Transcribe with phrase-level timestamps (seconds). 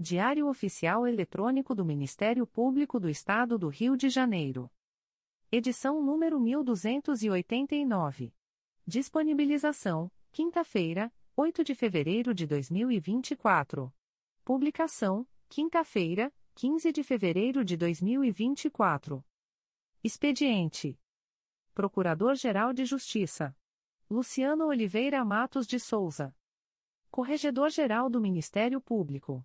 [0.00, 4.70] Diário Oficial Eletrônico do Ministério Público do Estado do Rio de Janeiro.
[5.50, 8.32] Edição número 1289.
[8.86, 13.92] Disponibilização: quinta-feira, 8 de fevereiro de 2024.
[14.44, 19.24] Publicação: quinta-feira, 15 de fevereiro de 2024.
[20.04, 20.96] Expediente:
[21.74, 23.52] Procurador-Geral de Justiça
[24.08, 26.32] Luciano Oliveira Matos de Souza.
[27.10, 29.44] Corregedor-Geral do Ministério Público.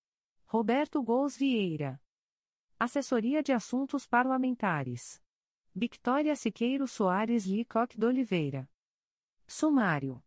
[0.53, 1.97] Roberto Gous Vieira.
[2.77, 5.23] Assessoria de Assuntos Parlamentares.
[5.73, 8.69] Victoria Siqueiro Soares Licoque de Oliveira.
[9.47, 10.21] Sumário.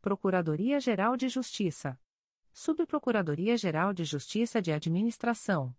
[0.00, 1.96] Procuradoria-Geral de Justiça.
[2.52, 5.72] Subprocuradoria-Geral de Justiça de Administração.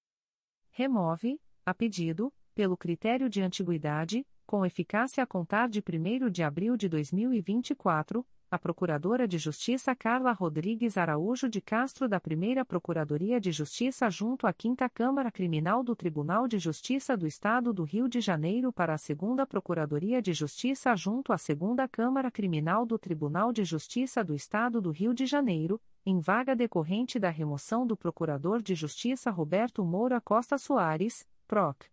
[0.70, 6.76] Remove, a pedido, pelo critério de antiguidade, com eficácia a contar de 1 de abril
[6.76, 8.24] de 2024,
[8.54, 14.46] a Procuradora de Justiça Carla Rodrigues Araújo de Castro da Primeira Procuradoria de Justiça junto
[14.46, 18.94] à 5 Câmara Criminal do Tribunal de Justiça do Estado do Rio de Janeiro para
[18.94, 24.36] a Segunda Procuradoria de Justiça junto à Segunda Câmara Criminal do Tribunal de Justiça do
[24.36, 29.84] Estado do Rio de Janeiro, em vaga decorrente da remoção do Procurador de Justiça Roberto
[29.84, 31.86] Moura Costa Soares, PROC.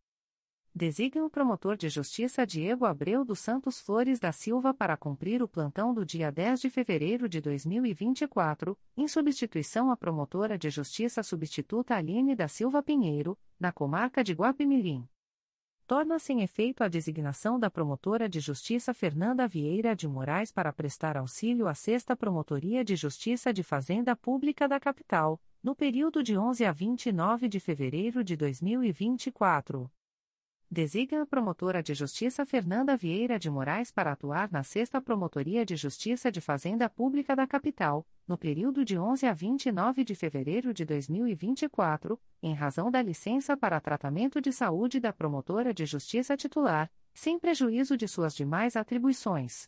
[0.73, 5.47] Designa o promotor de justiça Diego Abreu dos Santos Flores da Silva para cumprir o
[5.47, 11.95] plantão do dia 10 de fevereiro de 2024, em substituição à promotora de justiça substituta
[11.95, 15.05] Aline da Silva Pinheiro, na comarca de Guapimirim.
[15.91, 21.17] Torna-se em efeito a designação da promotora de justiça Fernanda Vieira de Moraes para prestar
[21.17, 26.63] auxílio à Sexta Promotoria de Justiça de Fazenda Pública da Capital, no período de 11
[26.63, 29.91] a 29 de fevereiro de 2024
[30.71, 35.75] designa a promotora de justiça Fernanda Vieira de Moraes para atuar na Sexta Promotoria de
[35.75, 40.85] Justiça de Fazenda Pública da Capital, no período de 11 a 29 de fevereiro de
[40.85, 47.37] 2024, em razão da licença para tratamento de saúde da promotora de justiça titular, sem
[47.37, 49.67] prejuízo de suas demais atribuições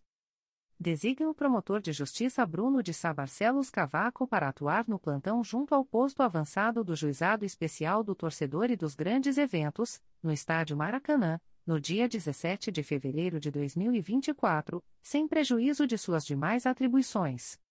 [0.79, 5.73] designa o promotor de justiça Bruno de Sá Barcelos Cavaco para atuar no plantão junto
[5.73, 11.39] ao posto avançado do Juizado Especial do Torcedor e dos Grandes Eventos, no Estádio Maracanã,
[11.65, 17.62] no dia 17 de fevereiro de 2024, sem prejuízo de suas demais atribuições.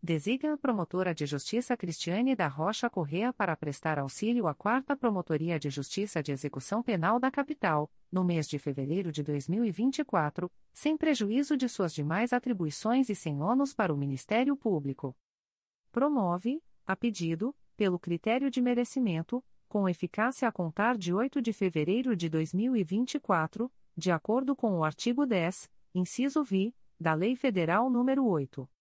[0.00, 5.58] Designa a promotora de justiça Cristiane da Rocha Correa para prestar auxílio à 4 Promotoria
[5.58, 11.56] de Justiça de Execução Penal da Capital, no mês de fevereiro de 2024, sem prejuízo
[11.56, 15.16] de suas demais atribuições e sem ônus para o Ministério Público.
[15.90, 22.14] Promove, a pedido, pelo critério de merecimento, com eficácia a contar de 8 de fevereiro
[22.14, 28.77] de 2024, de acordo com o artigo 10, inciso vi, da Lei Federal nº 8.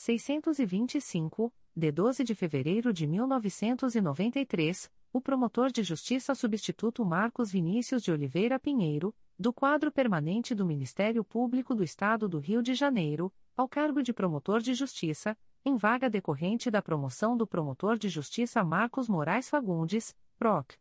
[0.00, 8.10] 625, de 12 de fevereiro de 1993, o promotor de justiça substituto Marcos Vinícius de
[8.10, 13.68] Oliveira Pinheiro, do quadro permanente do Ministério Público do Estado do Rio de Janeiro, ao
[13.68, 15.36] cargo de promotor de justiça,
[15.66, 20.78] em vaga decorrente da promoção do promotor de justiça Marcos Moraes Fagundes, PROC.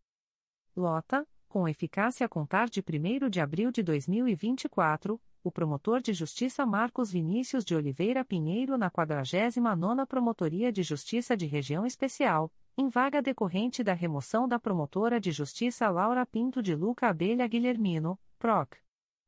[0.76, 6.64] Lota, com eficácia a contar de 1 de abril de 2024, o promotor de justiça
[6.64, 13.20] Marcos Vinícius de Oliveira Pinheiro na 49ª Promotoria de Justiça de Região Especial, em vaga
[13.20, 18.78] decorrente da remoção da promotora de justiça Laura Pinto de Luca Abelha Guilhermino, PROC.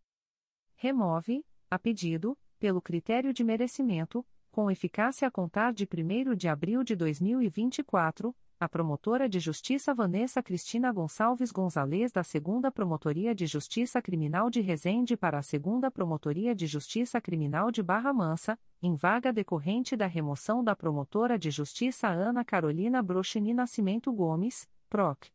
[0.78, 6.84] Remove, a pedido, pelo critério de merecimento, com eficácia a contar de 1 de abril
[6.84, 14.02] de 2024, a promotora de justiça Vanessa Cristina Gonçalves Gonzalez da 2 Promotoria de Justiça
[14.02, 19.34] Criminal de Resende para a 2 Promotoria de Justiça Criminal de Barra Mansa, em vaga
[19.34, 25.28] decorrente da remoção da promotora de justiça Ana Carolina Brochini Nascimento Gomes, PROC.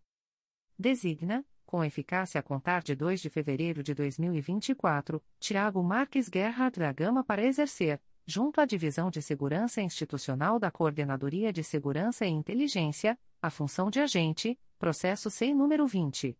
[0.80, 6.94] Designa, com eficácia a contar de 2 de fevereiro de 2024, Tiago Marques Guerra da
[6.94, 13.20] Gama para exercer, junto à Divisão de Segurança Institucional da Coordenadoria de Segurança e Inteligência,
[13.42, 16.38] a função de agente, processo sem número 20.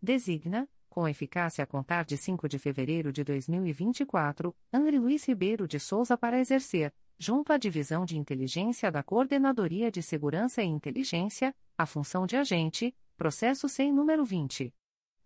[0.00, 5.80] Designa, com eficácia a contar de 5 de fevereiro de 2024, André Luiz Ribeiro de
[5.80, 11.86] Souza para exercer, junto à Divisão de Inteligência da Coordenadoria de Segurança e Inteligência, a
[11.86, 14.74] função de agente, processo sem número 20.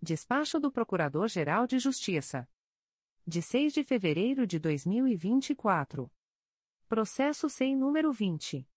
[0.00, 2.48] Despacho do Procurador-Geral de Justiça.
[3.24, 6.10] De 6 de fevereiro de 2024.
[6.88, 8.68] Processo sem número 20.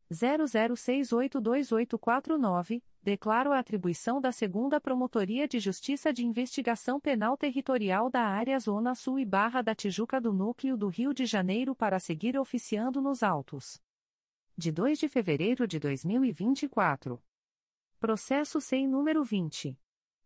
[0.10, 8.58] 00682849, declaro a atribuição da Segunda Promotoria de Justiça de Investigação Penal Territorial da Área
[8.58, 13.02] Zona Sul e Barra da Tijuca do Núcleo do Rio de Janeiro para seguir oficiando
[13.02, 13.82] nos autos.
[14.58, 17.22] De 2 de fevereiro de 2024.
[18.00, 19.78] Processo sem número 20.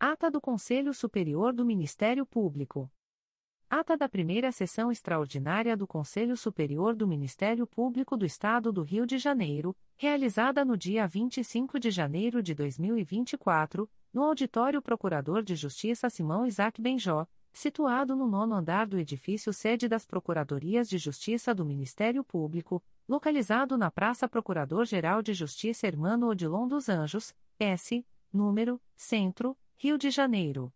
[0.00, 2.90] Ata do Conselho Superior do Ministério Público.
[3.68, 9.04] Ata da primeira sessão extraordinária do Conselho Superior do Ministério Público do Estado do Rio
[9.04, 16.08] de Janeiro, realizada no dia 25 de janeiro de 2024, no Auditório Procurador de Justiça
[16.08, 21.64] Simão Isaac Benjó, situado no nono andar do edifício sede das Procuradorias de Justiça do
[21.64, 29.56] Ministério Público, localizado na Praça Procurador-Geral de Justiça Hermano Odilon dos Anjos, S, número, Centro,
[29.74, 30.70] Rio de Janeiro.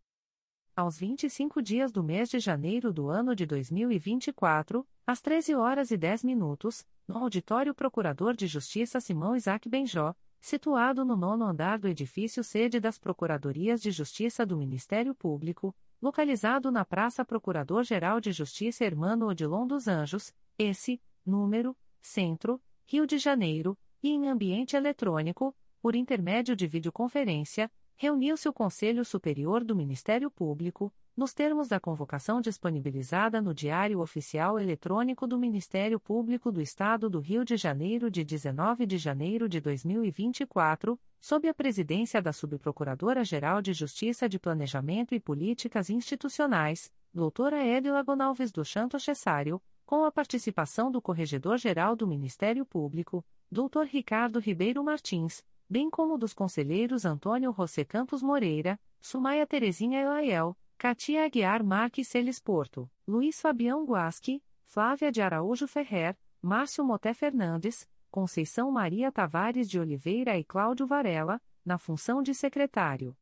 [0.75, 5.99] Aos 25 dias do mês de janeiro do ano de 2024, às 13 horas e
[5.99, 11.89] 10 minutos, no Auditório Procurador de Justiça Simão Isaac Benjó, situado no nono andar do
[11.89, 18.85] edifício sede das Procuradorias de Justiça do Ministério Público, localizado na Praça Procurador-Geral de Justiça
[18.85, 25.95] Hermano Odilon dos Anjos, esse, número, Centro, Rio de Janeiro, e em ambiente eletrônico, por
[25.95, 33.43] intermédio de videoconferência, reuniu-se o Conselho Superior do Ministério Público, nos termos da convocação disponibilizada
[33.43, 38.87] no Diário Oficial Eletrônico do Ministério Público do Estado do Rio de Janeiro de 19
[38.87, 45.91] de janeiro de 2024, sob a presidência da Subprocuradora-Geral de Justiça de Planejamento e Políticas
[45.91, 53.23] Institucionais, doutora Edila Gonalves do Chanto Cessário, com a participação do Corregedor-Geral do Ministério Público,
[53.53, 60.57] doutor Ricardo Ribeiro Martins, bem como dos conselheiros Antônio José Campos Moreira, Sumaia Terezinha Elaiel,
[60.81, 67.87] Katia Aguiar Marques Celes Porto, Luiz Fabião Guasque, Flávia de Araújo Ferrer, Márcio Moté Fernandes,
[68.11, 73.15] Conceição Maria Tavares de Oliveira e Cláudio Varela, na função de secretário.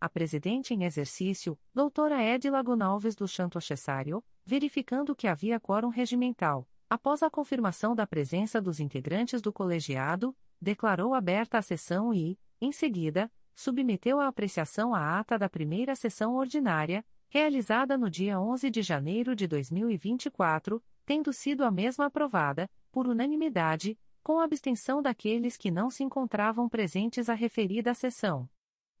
[0.00, 6.64] A presidente em exercício, doutora Edila Gonalves do Chanto Acessário, verificando que havia quórum regimental,
[6.88, 12.70] após a confirmação da presença dos integrantes do colegiado, declarou aberta a sessão e, em
[12.70, 13.28] seguida,
[13.60, 19.36] submeteu à apreciação a ata da primeira sessão ordinária, realizada no dia 11 de janeiro
[19.36, 26.02] de 2024, tendo sido a mesma aprovada, por unanimidade, com abstenção daqueles que não se
[26.02, 28.48] encontravam presentes à referida sessão.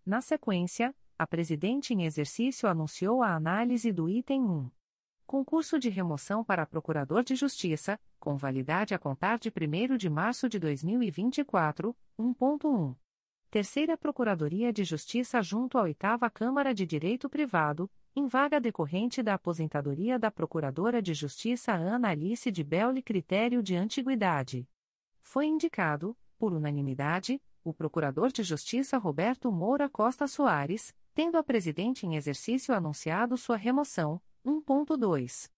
[0.04, 4.70] Na sequência, a presidente em exercício anunciou a análise do item 1.
[5.26, 10.50] Concurso de remoção para Procurador de Justiça, com validade a contar de 1 de março
[10.50, 12.94] de 2024, 1.1.
[13.50, 19.34] Terceira Procuradoria de Justiça junto à Oitava Câmara de Direito Privado, em vaga decorrente da
[19.34, 24.68] aposentadoria da Procuradora de Justiça Ana Alice de Belli Critério de Antiguidade.
[25.20, 32.06] Foi indicado, por unanimidade, o Procurador de Justiça Roberto Moura Costa Soares, tendo a Presidente
[32.06, 34.20] em exercício anunciado sua remoção.
[34.46, 35.50] 1.2.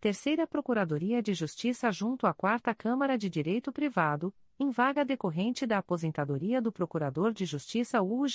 [0.00, 4.32] Terceira Procuradoria de Justiça junto à Quarta Câmara de Direito Privado,
[4.62, 8.26] em vaga decorrente da aposentadoria do Procurador de Justiça Hugo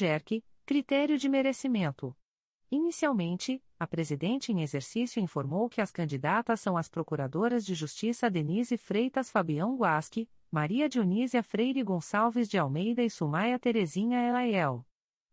[0.65, 2.17] critério de merecimento.
[2.71, 8.75] Inicialmente, a presidente em exercício informou que as candidatas são as Procuradoras de Justiça Denise
[8.75, 14.83] Freitas Fabião Guasque, Maria Dionísia Freire Gonçalves de Almeida e Sumaia Terezinha Elaiel.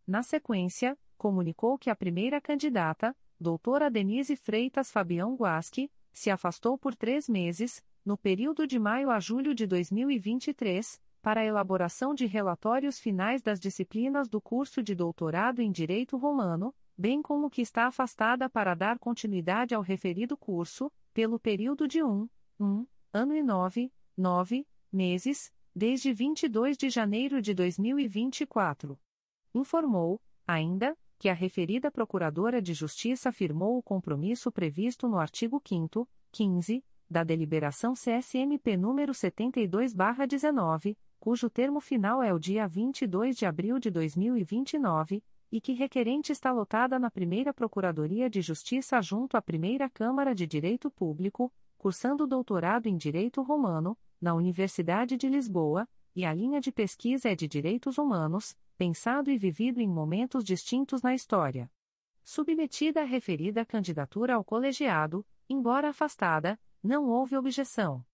[0.07, 6.95] Na sequência, comunicou que a primeira candidata, doutora Denise Freitas Fabião Guasque, se afastou por
[6.95, 13.41] três meses, no período de maio a julho de 2023, para elaboração de relatórios finais
[13.41, 18.75] das disciplinas do curso de doutorado em Direito Romano, bem como que está afastada para
[18.75, 25.53] dar continuidade ao referido curso, pelo período de um, um ano e nove, nove meses,
[25.75, 28.99] desde 22 de janeiro de 2024.
[29.55, 36.09] Informou, ainda, que a referida Procuradora de Justiça firmou o compromisso previsto no artigo 5
[36.33, 43.79] 15, da deliberação CSMP número 72/19, cujo termo final é o dia 22 de abril
[43.79, 45.23] de 2029,
[45.53, 50.47] e que requerente está lotada na Primeira Procuradoria de Justiça junto à Primeira Câmara de
[50.47, 56.73] Direito Público, cursando doutorado em Direito Romano, na Universidade de Lisboa, e a linha de
[56.73, 61.71] pesquisa é de Direitos Humanos, pensado e vivido em momentos distintos na história.
[62.25, 68.05] Submetida a referida candidatura ao colegiado, embora afastada, não houve objeção.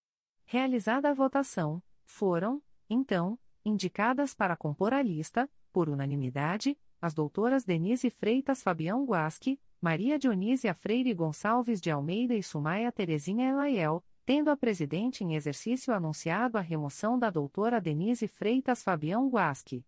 [0.45, 8.09] Realizada a votação, foram, então, indicadas para compor a lista, por unanimidade, as doutoras Denise
[8.09, 14.57] Freitas Fabião Guasque, Maria Dionísia Freire Gonçalves de Almeida e Sumaia Terezinha Elaiel, tendo a
[14.57, 19.85] presidente em exercício anunciado a remoção da doutora Denise Freitas Fabião Guasque.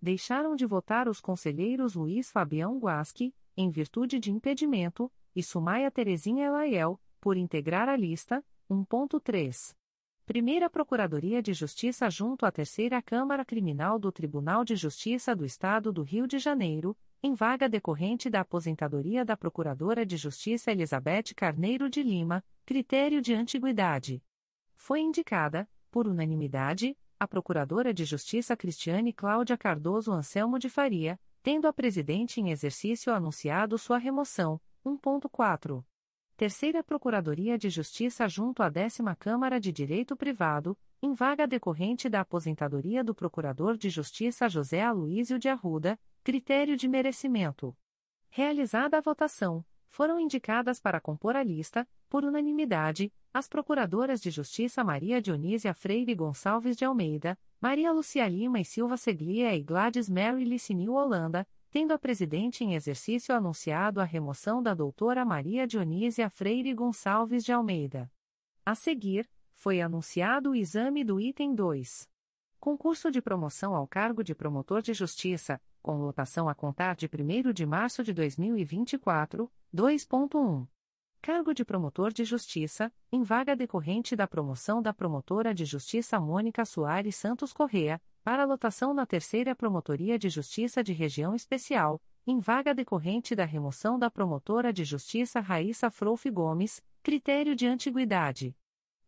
[0.00, 6.46] Deixaram de votar os conselheiros Luiz Fabião Guasque, em virtude de impedimento, e Sumaia Terezinha
[6.46, 9.76] Elaiel, por integrar a lista, 1.3.
[10.26, 15.92] Primeira Procuradoria de Justiça junto à Terceira Câmara Criminal do Tribunal de Justiça do Estado
[15.92, 21.88] do Rio de Janeiro, em vaga decorrente da aposentadoria da Procuradora de Justiça Elizabeth Carneiro
[21.88, 24.20] de Lima, critério de antiguidade.
[24.74, 31.68] Foi indicada, por unanimidade, a Procuradora de Justiça Cristiane Cláudia Cardoso Anselmo de Faria, tendo
[31.68, 34.60] a Presidente em exercício anunciado sua remoção.
[34.84, 35.84] 1.4.
[36.42, 42.22] Terceira Procuradoria de Justiça junto à Décima Câmara de Direito Privado, em vaga decorrente da
[42.22, 47.76] aposentadoria do Procurador de Justiça José Aloísio de Arruda, critério de merecimento.
[48.28, 54.82] Realizada a votação, foram indicadas para compor a lista, por unanimidade, as Procuradoras de Justiça
[54.82, 60.44] Maria Dionísia Freire Gonçalves de Almeida, Maria Lucia Lima e Silva Seglia e Gladys Mary
[60.44, 66.74] Licinil Holanda, tendo a presidente em exercício anunciado a remoção da doutora Maria Dionísia Freire
[66.74, 68.12] Gonçalves de Almeida.
[68.64, 72.06] A seguir, foi anunciado o exame do item 2.
[72.60, 77.52] Concurso de promoção ao cargo de promotor de justiça, com lotação a contar de 1
[77.54, 80.68] de março de 2024, 2.1.
[81.22, 86.66] Cargo de promotor de justiça, em vaga decorrente da promoção da promotora de justiça Mônica
[86.66, 92.72] Soares Santos Correa, para lotação na Terceira Promotoria de Justiça de Região Especial, em vaga
[92.72, 98.56] decorrente da remoção da promotora de justiça Raíssa Frouf Gomes, critério de antiguidade.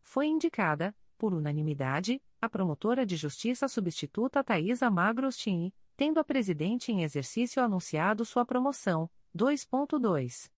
[0.03, 7.05] Foi indicada, por unanimidade, a promotora de justiça substituta Thaisa Magrostini, tendo a presidente em
[7.05, 9.09] exercício anunciado sua promoção.
[9.37, 10.50] 2.2.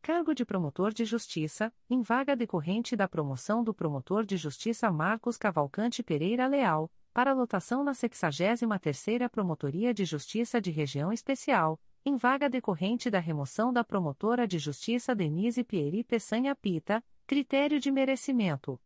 [0.00, 5.36] Cargo de promotor de justiça, em vaga decorrente da promoção do promotor de justiça Marcos
[5.36, 12.50] Cavalcante Pereira Leal, para lotação na 63ª Promotoria de Justiça de Região Especial, em vaga
[12.50, 18.80] decorrente da remoção da promotora de justiça Denise Pieri Peçanha Pita, critério de merecimento.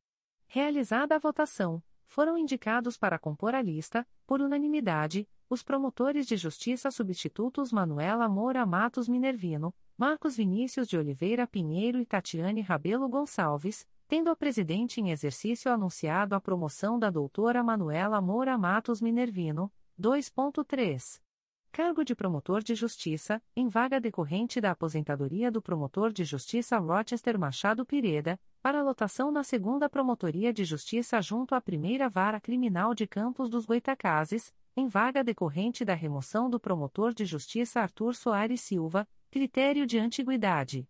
[0.46, 6.90] Realizada a votação, foram indicados para compor a lista, por unanimidade, os promotores de justiça
[6.90, 14.30] substitutos Manuela Moura Matos Minervino, Marcos Vinícius de Oliveira Pinheiro e Tatiane Rabelo Gonçalves, tendo
[14.30, 21.20] a presidente em exercício anunciado a promoção da doutora Manuela Moura Matos Minervino, 2.3.
[21.70, 27.38] Cargo de promotor de justiça, em vaga decorrente da aposentadoria do promotor de justiça Rochester
[27.38, 33.06] Machado Pireda, para lotação na segunda Promotoria de Justiça junto à primeira Vara Criminal de
[33.06, 39.06] Campos dos Goitacazes, em vaga decorrente da remoção do promotor de justiça Arthur Soares Silva,
[39.30, 40.88] critério de antiguidade.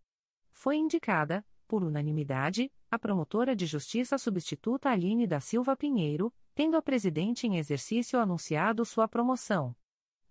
[0.52, 6.83] Foi indicada, por unanimidade, a promotora de justiça substituta Aline da Silva Pinheiro, tendo a
[6.83, 9.77] presidente em exercício anunciado sua promoção.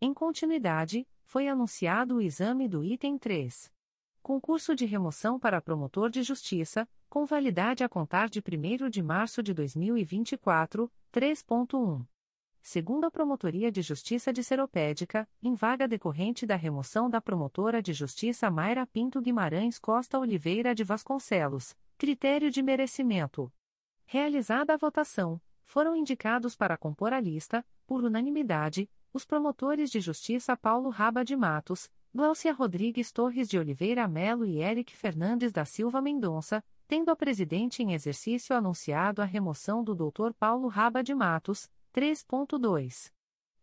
[0.02, 3.72] Em continuidade, foi anunciado o exame do item 3.
[4.22, 9.42] Concurso de remoção para promotor de justiça, com validade a contar de 1 de março
[9.44, 12.06] de 2024, 3.1
[12.68, 18.52] segunda Promotoria de Justiça de Seropédica, em vaga decorrente da remoção da promotora de justiça
[18.52, 23.52] Mayra Pinto Guimarães Costa Oliveira de Vasconcelos, critério de merecimento.
[24.06, 30.56] Realizada a votação, foram indicados para compor a lista, por unanimidade, os promotores de justiça
[30.56, 36.00] Paulo Raba de Matos, Glaucia Rodrigues Torres de Oliveira Melo e Eric Fernandes da Silva
[36.00, 40.34] Mendonça, tendo a presidente em exercício anunciado a remoção do Dr.
[40.40, 43.12] Paulo Raba de Matos, 3.2.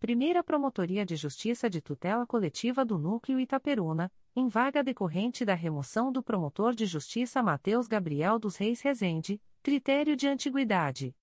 [0.01, 6.11] Primeira Promotoria de Justiça de Tutela Coletiva do Núcleo Itaperuna, em vaga decorrente da remoção
[6.11, 11.15] do promotor de justiça Mateus Gabriel dos Reis Rezende, critério de antiguidade.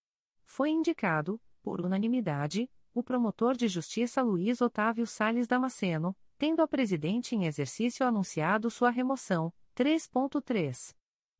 [0.45, 7.35] Foi indicado, por unanimidade, o promotor de justiça Luiz Otávio Sales Damasceno, tendo a presidente
[7.35, 9.53] em exercício anunciado sua remoção.
[9.75, 10.95] 3.3.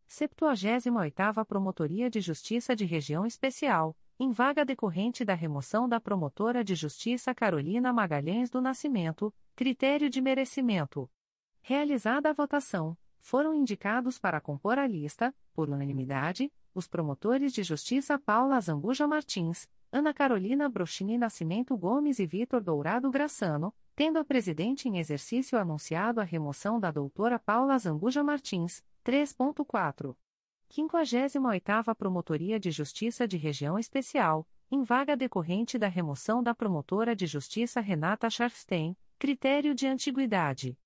[0.10, 6.76] 78ª Promotoria de Justiça de Região Especial, em vaga decorrente da remoção da promotora de
[6.76, 11.10] justiça Carolina Magalhães do Nascimento, critério de merecimento.
[11.62, 18.18] Realizada a votação, foram indicados para compor a lista, por unanimidade, os promotores de justiça
[18.18, 24.90] Paula Zambuja Martins, Ana Carolina Brochini Nascimento Gomes e Vitor Dourado Graçano, tendo a presidente
[24.90, 30.16] em exercício anunciado a remoção da doutora Paula Zambuja Martins, 3.4.
[30.72, 37.28] 58ª Promotoria de Justiça de Região Especial, em vaga decorrente da remoção da promotora de
[37.28, 40.78] justiça Renata Scharfstein, critério de antiguidade.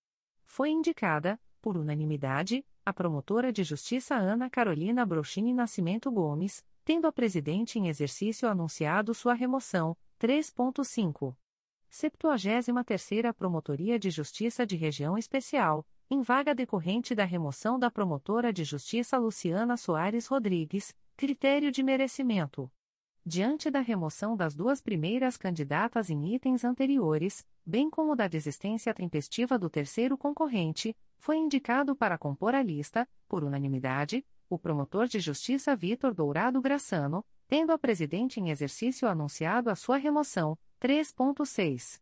[0.56, 7.12] Foi indicada, por unanimidade, a promotora de justiça Ana Carolina Brochini Nascimento Gomes, tendo a
[7.12, 9.98] presidente em exercício anunciado sua remoção.
[10.18, 11.36] 3.5.
[11.92, 18.64] 73ª Promotoria de Justiça de Região Especial, em vaga decorrente da remoção da promotora de
[18.64, 22.72] justiça Luciana Soares Rodrigues, critério de merecimento.
[23.28, 29.58] Diante da remoção das duas primeiras candidatas em itens anteriores, bem como da desistência tempestiva
[29.58, 35.76] do terceiro concorrente, foi indicado para compor a lista, por unanimidade, o promotor de justiça
[35.76, 40.56] Vitor Dourado Graçano, tendo a presidente em exercício anunciado a sua remoção.
[40.80, 42.00] 3.6.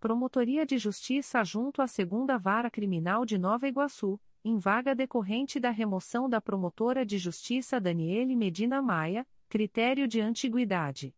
[0.00, 5.70] Promotoria de Justiça junto à Segunda Vara Criminal de Nova Iguaçu, em vaga decorrente da
[5.70, 11.14] remoção da promotora de Justiça Daniele Medina Maia, critério de antiguidade.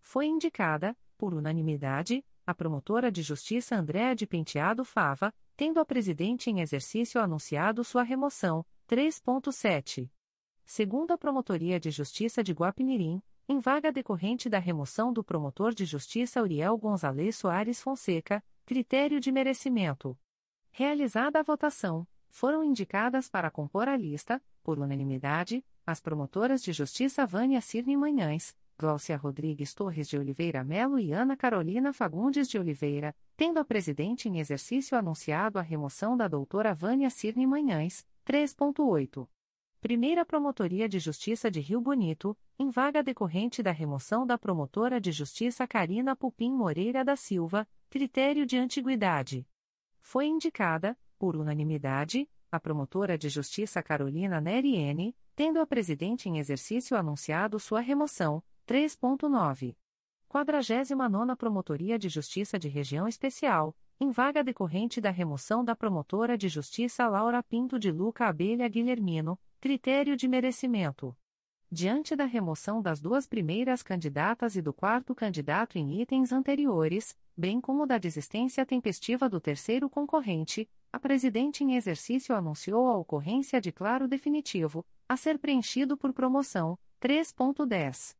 [0.00, 6.48] Foi indicada, por unanimidade, a promotora de Justiça Andréa de Penteado Fava, tendo a presidente
[6.48, 8.64] em exercício anunciado sua remoção.
[8.88, 10.10] 3.7.
[10.64, 16.42] Segunda Promotoria de Justiça de Guapimirim, em vaga decorrente da remoção do promotor de justiça
[16.42, 20.18] Uriel Gonzalez Soares Fonseca, critério de merecimento.
[20.70, 27.24] Realizada a votação, foram indicadas para compor a lista, por unanimidade, as promotoras de justiça
[27.24, 33.16] Vânia Cirne Manhães, Glaucia Rodrigues Torres de Oliveira Melo e Ana Carolina Fagundes de Oliveira,
[33.38, 39.26] tendo a presidente em exercício anunciado a remoção da doutora Vânia Cirne Manhães, 3.8.
[39.80, 45.10] Primeira Promotoria de Justiça de Rio Bonito, em vaga decorrente da remoção da promotora de
[45.10, 49.48] justiça Karina Pupim Moreira da Silva, critério de antiguidade.
[50.02, 56.38] Foi indicada, por unanimidade, a promotora de justiça Carolina Neri N., tendo a presidente em
[56.38, 58.42] exercício anunciado sua remoção.
[58.66, 59.76] 3.9.
[60.26, 66.48] 49 Promotoria de Justiça de Região Especial, em vaga decorrente da remoção da promotora de
[66.48, 71.16] justiça Laura Pinto de Luca Abelha Guilhermino, critério de merecimento.
[71.70, 77.60] Diante da remoção das duas primeiras candidatas e do quarto candidato em itens anteriores, bem
[77.60, 83.70] como da desistência tempestiva do terceiro concorrente, a presidente em exercício anunciou a ocorrência de
[83.70, 88.14] claro definitivo, a ser preenchido por promoção, 3.10.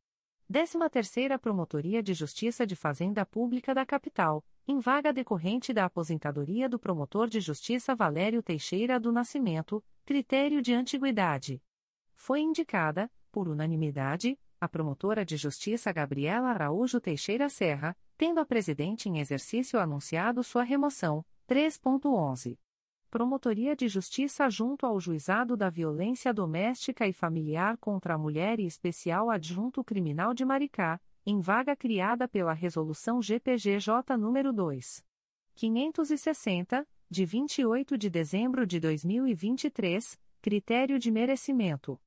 [0.50, 6.78] 13ª Promotoria de Justiça de Fazenda Pública da Capital, em vaga decorrente da aposentadoria do
[6.78, 11.62] promotor de justiça Valério Teixeira do Nascimento, critério de antiguidade.
[12.14, 19.08] Foi indicada, por unanimidade, a promotora de justiça Gabriela Araújo Teixeira Serra, tendo a presidente
[19.08, 22.58] em exercício anunciado sua remoção, 3.11.
[23.10, 28.66] Promotoria de Justiça junto ao Juizado da Violência Doméstica e Familiar contra a Mulher e
[28.66, 35.04] Especial Adjunto Criminal de Maricá, em vaga criada pela Resolução GPGJ nº 2.
[35.54, 41.98] 560, de 28 de dezembro de 2023, critério de merecimento.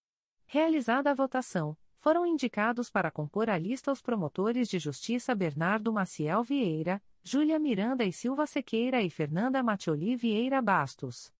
[0.45, 6.43] Realizada a votação, foram indicados para compor a lista os promotores de justiça Bernardo Maciel
[6.43, 11.31] Vieira, Júlia Miranda e Silva Sequeira e Fernanda Matioli Vieira Bastos.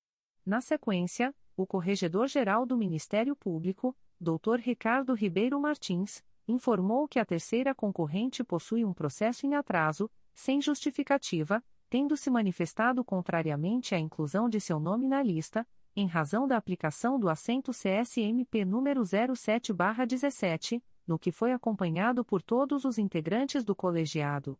[0.46, 4.60] Na sequência, o Corregedor-Geral do Ministério Público, Dr.
[4.60, 11.64] Ricardo Ribeiro Martins, informou que a terceira concorrente possui um processo em atraso, sem justificativa,
[11.90, 17.20] tendo se manifestado contrariamente à inclusão de seu nome na lista, em razão da aplicação
[17.20, 24.60] do assento CSMP número 07/17, no que foi acompanhado por todos os integrantes do colegiado.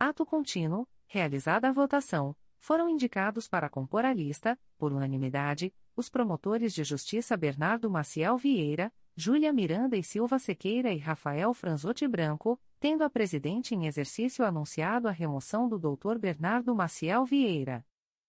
[0.00, 6.72] Ato contínuo, realizada a votação, foram indicados para compor a lista, por unanimidade, os promotores
[6.72, 13.02] de justiça Bernardo Maciel Vieira, Júlia Miranda e Silva Sequeira e Rafael Franzotti Branco, tendo
[13.02, 16.16] a presidente em exercício anunciado a remoção do Dr.
[16.16, 17.84] Bernardo Maciel Vieira.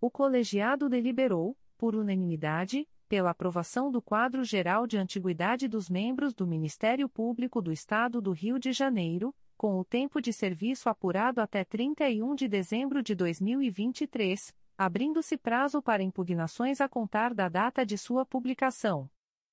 [0.00, 6.46] O colegiado deliberou, por unanimidade, pela aprovação do quadro geral de antiguidade dos membros do
[6.46, 11.62] Ministério Público do Estado do Rio de Janeiro, com o tempo de serviço apurado até
[11.62, 18.24] 31 de dezembro de 2023, abrindo-se prazo para impugnações a contar da data de sua
[18.24, 19.10] publicação.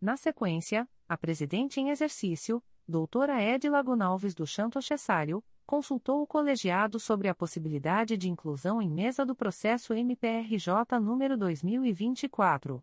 [0.00, 6.98] Na sequência, a presidente em exercício, doutora Edila Gonalves do Chanto Cessário, consultou o colegiado
[6.98, 12.82] sobre a possibilidade de inclusão em mesa do processo MPRJ número 2024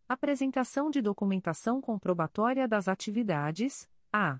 [0.07, 4.39] Apresentação de documentação comprobatória das atividades, a.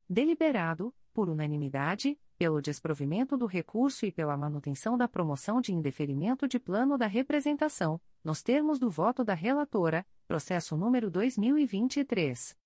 [0.08, 6.60] Deliberado, por unanimidade, pelo desprovimento do recurso e pela manutenção da promoção de indeferimento de
[6.60, 12.58] plano da representação, nos termos do voto da relatora, processo número 2023.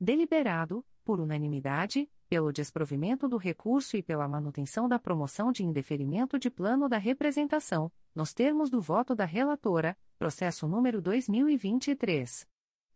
[0.00, 6.50] Deliberado, por unanimidade, pelo desprovimento do recurso e pela manutenção da promoção de indeferimento de
[6.50, 12.46] plano da representação, nos termos do voto da relatora, processo número 2023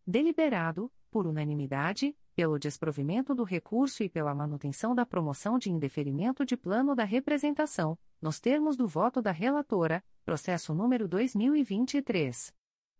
[0.07, 6.57] Deliberado, por unanimidade, pelo desprovimento do recurso e pela manutenção da promoção de indeferimento de
[6.57, 12.55] plano da representação, nos termos do voto da relatora, processo número 2023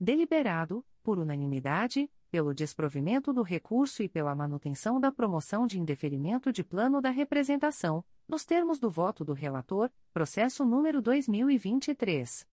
[0.00, 6.64] Deliberado, por unanimidade, pelo desprovimento do recurso e pela manutenção da promoção de indeferimento de
[6.64, 12.44] plano da representação, nos termos do voto do relator, processo número 2023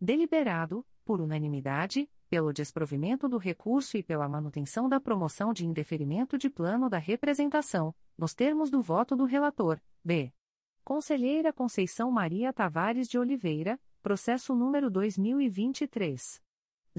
[0.00, 6.50] Deliberado, por unanimidade, pelo desprovimento do recurso e pela manutenção da promoção de indeferimento de
[6.50, 10.32] plano da representação, nos termos do voto do relator, B.
[10.82, 16.42] Conselheira Conceição Maria Tavares de Oliveira, processo número 2023.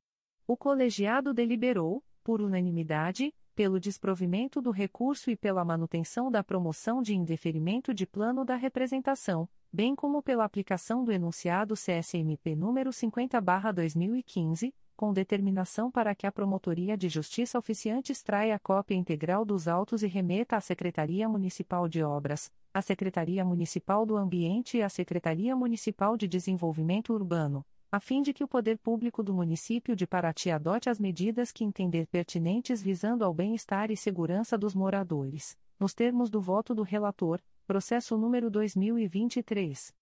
[0.45, 7.15] O colegiado deliberou, por unanimidade, pelo desprovimento do recurso e pela manutenção da promoção de
[7.15, 15.13] indeferimento de plano da representação, bem como pela aplicação do enunciado CSMP número 50/2015, com
[15.13, 20.07] determinação para que a Promotoria de Justiça oficiante extraia a cópia integral dos autos e
[20.07, 26.17] remeta à Secretaria Municipal de Obras, à Secretaria Municipal do Ambiente e à Secretaria Municipal
[26.17, 30.89] de Desenvolvimento Urbano, a fim de que o poder público do município de Paraty adote
[30.89, 36.41] as medidas que entender pertinentes visando ao bem-estar e segurança dos moradores, nos termos do
[36.41, 37.39] voto do relator,
[37.69, 39.93] processo número 2023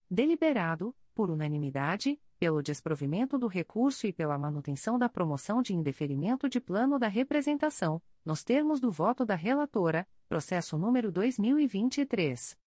[0.08, 6.60] Deliberado, por unanimidade, pelo desprovimento do recurso e pela manutenção da promoção de indeferimento de
[6.60, 12.58] plano da representação, nos termos do voto da relatora, processo número 2023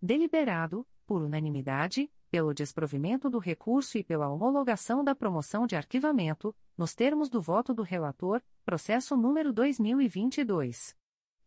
[0.00, 6.92] Deliberado, por unanimidade, pelo desprovimento do recurso e pela homologação da promoção de arquivamento, nos
[6.92, 10.96] termos do voto do relator, processo número 2022.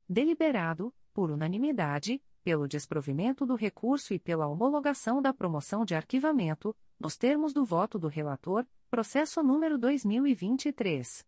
[0.09, 7.17] Deliberado, por unanimidade, pelo desprovimento do recurso e pela homologação da promoção de arquivamento, nos
[7.17, 11.27] termos do voto do relator, processo número 2023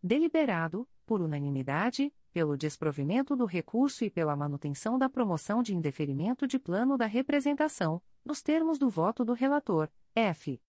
[0.00, 6.60] Deliberado, por unanimidade, pelo desprovimento do recurso e pela manutenção da promoção de indeferimento de
[6.60, 10.60] plano da representação, nos termos do voto do relator, F.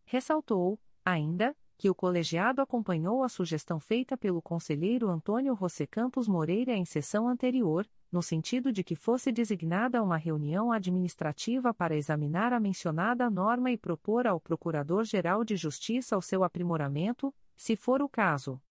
[0.06, 6.72] Ressaltou, ainda, que o colegiado acompanhou a sugestão feita pelo conselheiro Antônio José Campos Moreira
[6.72, 12.62] em sessão anterior, no sentido de que fosse designada uma reunião administrativa para examinar a
[12.62, 18.62] mencionada norma e propor ao Procurador-Geral de Justiça o seu aprimoramento, se for o caso.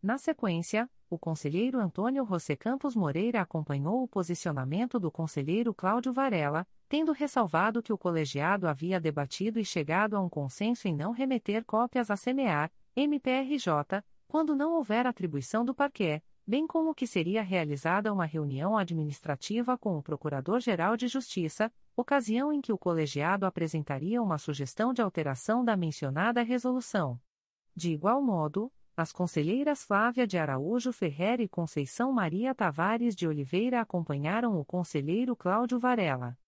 [0.00, 6.66] Na sequência, o conselheiro Antônio José Campos Moreira acompanhou o posicionamento do conselheiro Cláudio Varela,
[6.88, 11.64] tendo ressalvado que o colegiado havia debatido e chegado a um consenso em não remeter
[11.64, 18.12] cópias a semear, MPRJ, quando não houver atribuição do parquet, bem como que seria realizada
[18.12, 24.36] uma reunião administrativa com o Procurador-Geral de Justiça, ocasião em que o colegiado apresentaria uma
[24.36, 27.18] sugestão de alteração da mencionada resolução.
[27.74, 33.80] De igual modo, as conselheiras Flávia de Araújo Ferreira e Conceição Maria Tavares de Oliveira
[33.80, 36.38] acompanharam o conselheiro Cláudio Varela.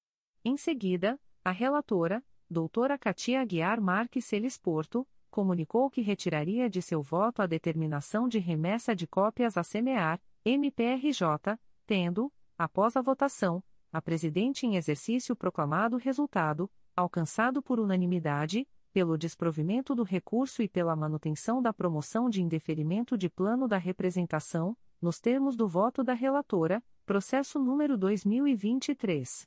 [0.45, 7.03] Em seguida, a relatora, doutora Katia Aguiar Marques Celis Porto, comunicou que retiraria de seu
[7.03, 14.01] voto a determinação de remessa de cópias a semear, MPRJ, tendo, após a votação, a
[14.01, 18.67] presidente em exercício proclamado o resultado, alcançado por unanimidade,
[18.97, 24.75] pelo desprovimento do recurso e pela manutenção da promoção de indeferimento de plano da representação,
[25.03, 29.47] nos termos do voto da relatora, processo número 2023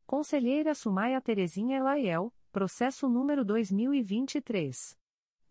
[0.05, 4.99] Conselheira Sumaia Terezinha Elaiel, processo número 2023.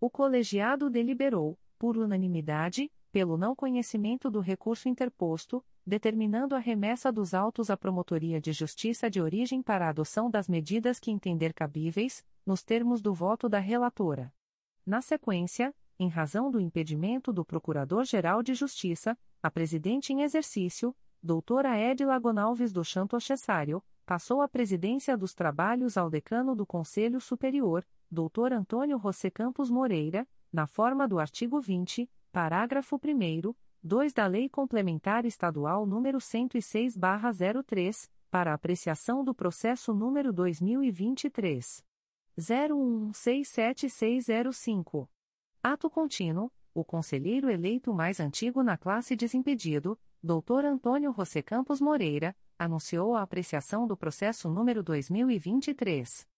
[0.00, 7.34] O colegiado deliberou, por unanimidade, pelo não conhecimento do recurso interposto, determinando a remessa dos
[7.34, 12.24] autos à Promotoria de Justiça de origem para a adoção das medidas que entender cabíveis,
[12.44, 14.32] nos termos do voto da relatora.
[14.84, 21.78] Na sequência, em razão do impedimento do Procurador-Geral de Justiça, a presidente em exercício, doutora
[21.78, 27.86] Edila Gonalves do Chanto Cessário, passou a presidência dos trabalhos ao decano do Conselho Superior,
[28.10, 34.48] doutor Antônio José Campos Moreira, na forma do artigo 20, parágrafo 1 2 da Lei
[34.48, 41.84] Complementar Estadual nº 106/03, para apreciação do processo número 2023
[42.36, 45.08] 01167605.
[45.62, 50.64] Ato contínuo, o conselheiro eleito mais antigo na classe desimpedido, Dr.
[50.64, 56.28] Antônio José Campos Moreira, anunciou a apreciação do processo número 2023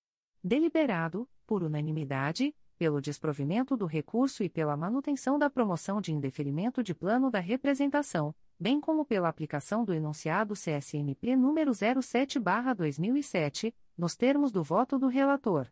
[0.45, 6.95] Deliberado, por unanimidade, pelo desprovimento do recurso e pela manutenção da promoção de indeferimento de
[6.95, 14.63] plano da representação, bem como pela aplicação do enunciado CSMP número 07/2007, nos termos do
[14.63, 15.71] voto do relator.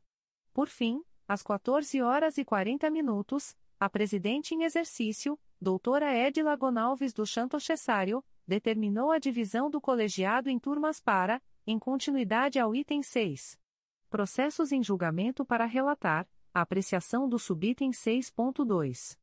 [0.53, 7.12] Por fim, às 14 horas e 40 minutos, a presidente em exercício, doutora Edila Gonalves
[7.12, 13.03] do Chanto Cessário, determinou a divisão do colegiado em turmas para, em continuidade ao item
[13.03, 13.59] 6.
[14.11, 16.29] Processos em julgamento para relatar,
[16.61, 19.16] apreciação do subitem 6.2.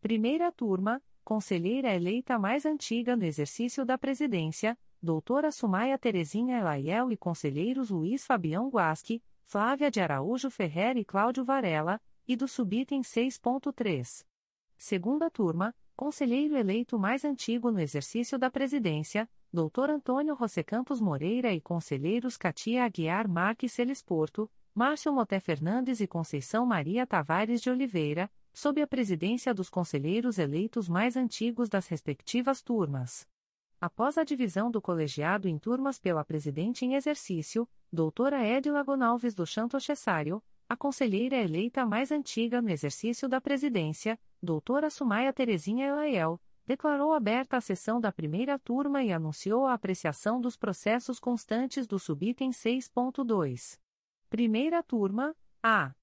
[0.00, 7.16] Primeira turma, conselheira eleita mais antiga no exercício da presidência, doutora Sumaia Terezinha Elaiel e
[7.16, 14.24] conselheiros Luiz Fabião Guasque, Flávia de Araújo Ferrer e Cláudio Varela, e do subitem 6.3.
[14.76, 19.90] Segunda turma, conselheiro eleito mais antigo no exercício da presidência, Dr.
[19.90, 26.66] Antônio José Campos Moreira e conselheiros Katia Aguiar Marques Celisporto, Márcio Moté Fernandes e Conceição
[26.66, 33.24] Maria Tavares de Oliveira, sob a presidência dos conselheiros eleitos mais antigos das respectivas turmas.
[33.80, 39.46] Após a divisão do colegiado em turmas pela presidente em exercício, doutora Edila Gonalves do
[39.46, 46.40] Chanto Cessário, a conselheira eleita mais antiga no exercício da presidência, doutora Sumaia Terezinha Elaiel,
[46.66, 51.96] declarou aberta a sessão da primeira turma e anunciou a apreciação dos processos constantes do
[51.96, 53.83] subitem 6.2.
[54.34, 55.30] Primeira turma,
[55.62, 55.94] A.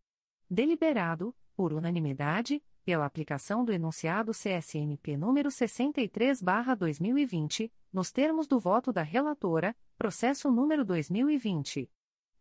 [0.48, 9.02] Deliberado, por unanimidade, pela aplicação do enunciado CSNP número 63/2020, nos termos do voto da
[9.02, 11.90] relatora, processo número 2020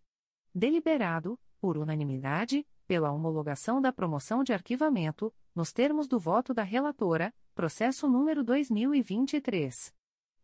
[0.54, 7.32] Deliberado, por unanimidade, pela homologação da promoção de arquivamento, nos termos do voto da relatora,
[7.54, 9.94] processo número 2023.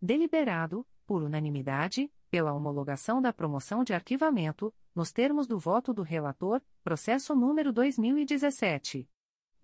[0.00, 6.62] deliberado, por unanimidade, pela homologação da promoção de arquivamento, nos termos do voto do relator,
[6.82, 9.08] processo número 2017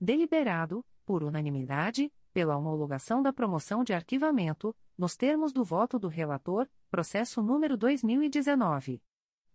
[0.00, 6.66] Deliberado, por unanimidade, pela homologação da promoção de arquivamento, nos termos do voto do relator,
[6.90, 9.02] processo número 2019.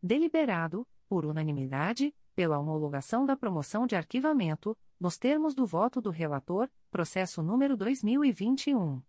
[0.00, 6.70] Deliberado, por unanimidade, pela homologação da promoção de arquivamento, nos termos do voto do relator,
[6.92, 9.02] processo número 2021.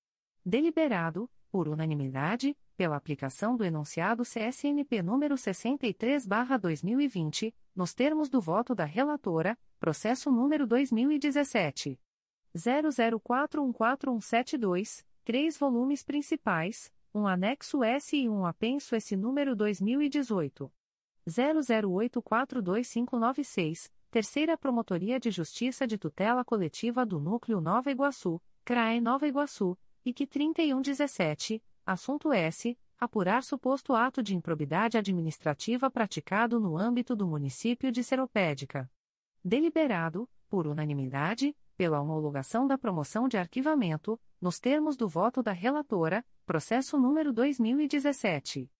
[0.45, 8.83] Deliberado, por unanimidade, pela aplicação do enunciado CSNP número 63/2020, nos termos do voto da
[8.83, 11.97] relatora, processo número 2017
[12.53, 20.69] 00414172, três volumes principais, um anexo S e um apenso S número 2018
[21.25, 29.77] 00842596, Terceira Promotoria de Justiça de Tutela Coletiva do Núcleo Nova Iguaçu, CRAE Nova Iguaçu,
[30.05, 32.77] IC 3117, assunto S.
[32.99, 38.89] Apurar suposto ato de improbidade administrativa praticado no âmbito do município de Seropédica.
[39.43, 46.25] Deliberado, por unanimidade, pela homologação da promoção de arquivamento, nos termos do voto da relatora,
[46.45, 48.71] processo número 2017.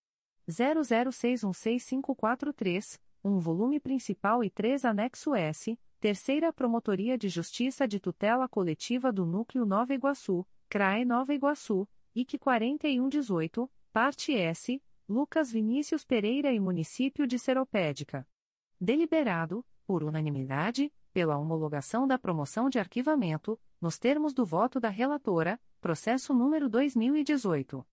[0.49, 9.13] 00616543 um volume principal e três anexo S, Terceira Promotoria de Justiça de Tutela Coletiva
[9.13, 16.61] do Núcleo Nova Iguaçu, CRAE Nova Iguaçu, IC 4118, parte S, Lucas Vinícius Pereira e
[16.61, 18.25] Município de Seropédica.
[18.81, 25.59] Deliberado, por unanimidade, pela homologação da promoção de arquivamento, nos termos do voto da relatora,
[25.81, 27.85] processo número 2018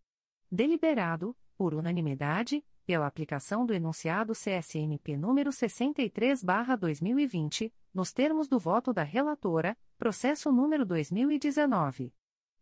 [0.51, 9.03] Deliberado, por unanimidade, pela aplicação do enunciado CSMP número 63/2020, nos termos do voto da
[9.03, 12.13] relatora, processo número 2019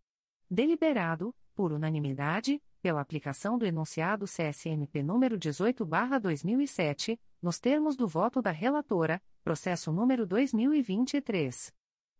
[0.49, 8.51] Deliberado, por unanimidade, pela aplicação do enunciado CSMP número 18/2007, nos termos do voto da
[8.51, 11.73] relatora, processo número 2023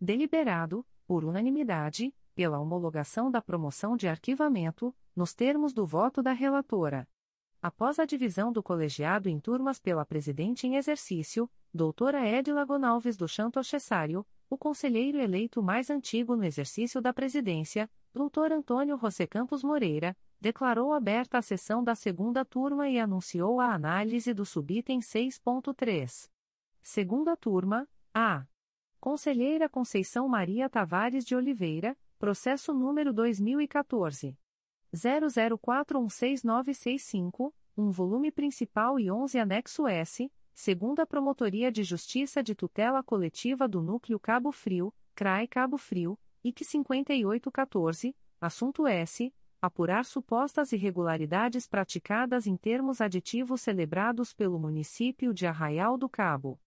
[0.00, 7.08] Deliberado, por unanimidade, pela homologação da promoção de arquivamento, nos termos do voto da relatora.
[7.60, 13.28] Após a divisão do colegiado em turmas pela presidente em exercício, doutora Edila Gonalves do
[13.28, 19.62] Chanto Cessário, o conselheiro eleito mais antigo no exercício da presidência, doutor Antônio José Campos
[19.62, 26.28] Moreira, declarou aberta a sessão da segunda turma e anunciou a análise do subitem 6.3.
[26.82, 28.44] Segunda turma, A.
[29.00, 34.38] Conselheira Conceição Maria Tavares de Oliveira, processo número 2014.
[34.94, 43.66] 00416965, um volume principal e 11 anexo S, segunda Promotoria de Justiça de Tutela Coletiva
[43.66, 52.46] do Núcleo Cabo Frio, CRAI Cabo Frio, IC 5814, assunto S apurar supostas irregularidades praticadas
[52.46, 56.60] em termos aditivos celebrados pelo município de Arraial do Cabo.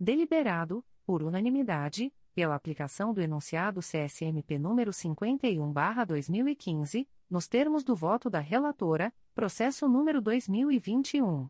[0.00, 8.40] Deliberado, por unanimidade, pela aplicação do enunciado CSMP número 51/2015, nos termos do voto da
[8.40, 11.48] relatora, processo número 2021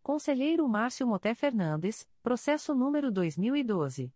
[0.03, 4.13] Conselheiro Márcio Moté Fernandes, processo número 2012.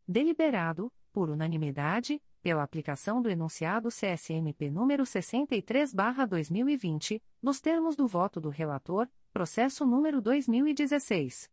[0.05, 8.49] Deliberado, por unanimidade, pela aplicação do enunciado CSMP número 63/2020, nos termos do voto do
[8.49, 11.49] relator, processo número 2016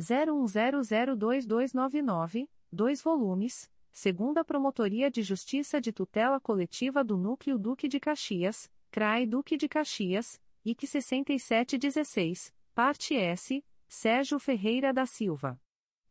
[0.00, 8.72] 01002299, 2 volumes, segunda Promotoria de Justiça de Tutela Coletiva do Núcleo Duque de Caxias,
[8.90, 15.60] CRAI Duque de Caxias, IC 6716, parte S, Sérgio Ferreira da Silva.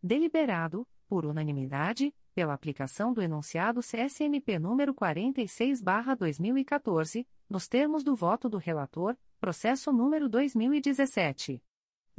[0.04, 8.58] Deliberado, por unanimidade, pela aplicação do enunciado CSMP número 46/2014, nos termos do voto do
[8.58, 11.62] relator, processo número 2017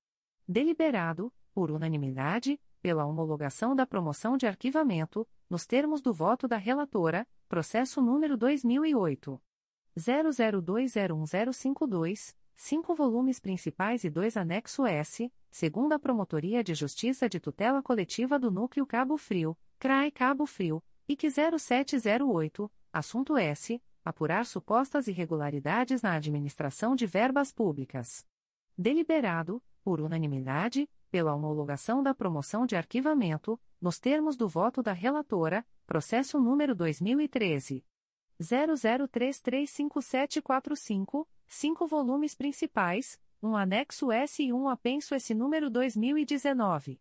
[0.47, 7.27] Deliberado, por unanimidade, pela homologação da promoção de arquivamento, nos termos do voto da relatora,
[7.49, 9.41] processo número 2008.
[9.99, 11.87] 00201052, cinco
[12.97, 18.87] volumes principais e dois anexo S, segunda Promotoria de Justiça de Tutela Coletiva do Núcleo
[18.87, 21.29] Cabo Frio, CRAE Cabo Frio, IC
[21.59, 28.27] 0708, assunto S, apurar supostas irregularidades na administração de verbas públicas.
[28.77, 35.65] Deliberado, por unanimidade, pela homologação da promoção de arquivamento, nos termos do voto da relatora,
[35.87, 37.85] processo número 2013
[38.41, 47.01] 00335745, cinco volumes principais, um anexo S e um apenso S número 2019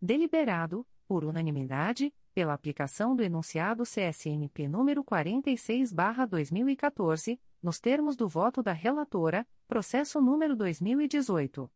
[0.02, 8.74] Deliberado, por unanimidade, pela aplicação do enunciado CSNP número 46/2014, nos termos do voto da
[8.74, 11.72] relatora, processo número 2018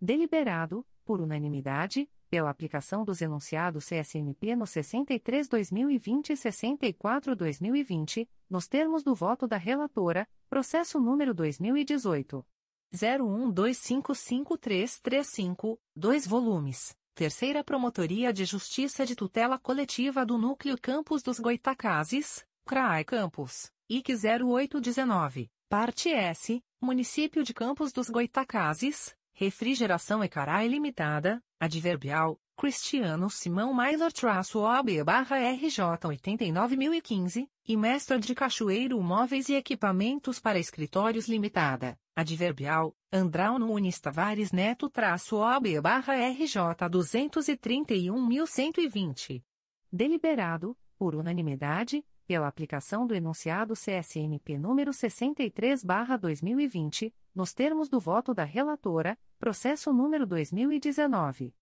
[0.00, 9.14] Deliberado, por unanimidade, pela aplicação dos enunciados CSNP no 63/2020 e 64/2020, nos termos do
[9.14, 12.46] voto da relatora, processo número 2018
[12.94, 16.96] 01255335, dois volumes.
[17.14, 24.14] Terceira Promotoria de Justiça de Tutela Coletiva do Núcleo Campos dos Goitacazes, CRAI Campos, IC
[24.14, 33.72] 0819, parte S, Município de Campos dos Goitacazes, Refrigeração e Carai Limitada, Adverbial, Cristiano Simão
[33.72, 41.26] Mailer traço OB barra RJ 89015, e Mestre de Cachoeiro Móveis e Equipamentos para Escritórios
[41.26, 49.42] Limitada, Adverbial, Andrau Nunes Tavares Neto traço OB barra RJ 231120.
[49.90, 57.98] Deliberado, por unanimidade, pela aplicação do enunciado CSNP número 63 barra 2020, nos termos do
[57.98, 61.52] voto da relatora, processo número 2019.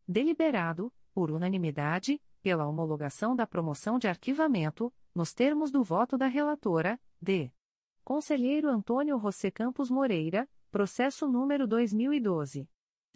[0.05, 6.99] Deliberado, por unanimidade, pela homologação da promoção de arquivamento, nos termos do voto da relatora,
[7.21, 7.49] D.
[8.03, 12.67] Conselheiro Antônio José Campos Moreira, processo número 2012.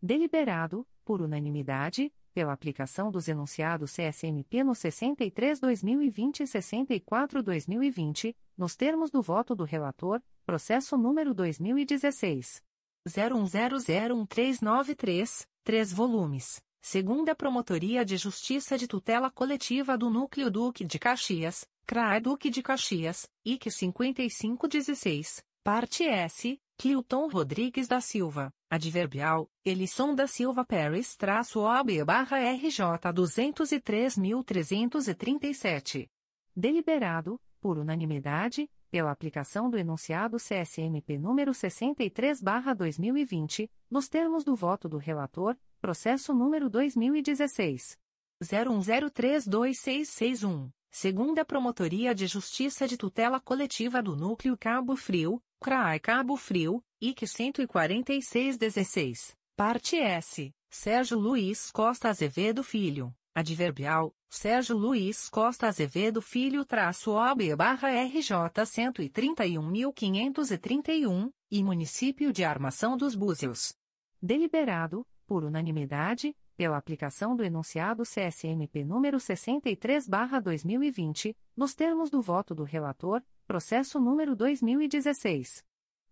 [0.00, 9.20] Deliberado, por unanimidade, pela aplicação dos enunciados CSMP no 63-2020 e 64-2020, nos termos do
[9.20, 12.62] voto do relator, processo número 2016.
[13.08, 16.62] 01001393, 3 volumes.
[16.80, 22.62] Segunda Promotoria de Justiça de Tutela Coletiva do Núcleo Duque de Caxias, CRAE Duque de
[22.62, 31.60] Caxias, IC 5516, parte S, Clilton Rodrigues da Silva, adverbial, Elisson da Silva Paris traço
[31.60, 36.08] OB barra RJ 203.337.
[36.54, 44.54] Deliberado, por unanimidade, pela aplicação do enunciado CSMP número 63 barra 2020, nos termos do
[44.54, 47.96] voto do relator, processo número 2016.
[48.42, 56.80] 01032661, segunda Promotoria de Justiça de Tutela Coletiva do Núcleo Cabo Frio, CRAI Cabo Frio,
[57.00, 66.64] IC 14616, parte S, Sérgio Luiz Costa Azevedo Filho, adverbial, Sérgio Luiz Costa Azevedo Filho
[66.64, 68.30] traço OB barra RJ
[68.64, 73.74] 131.531, e Município de Armação dos Búzios.
[74.20, 82.22] Deliberado, por unanimidade, pela aplicação do enunciado CSMP número 63 barra 2020, nos termos do
[82.22, 85.62] voto do relator, Processo número 2016.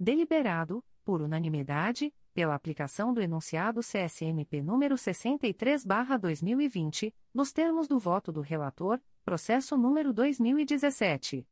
[0.00, 8.40] Deliberado, por unanimidade, pela aplicação do enunciado CSMP número 63/2020, nos termos do voto do
[8.40, 11.46] relator, processo número 2017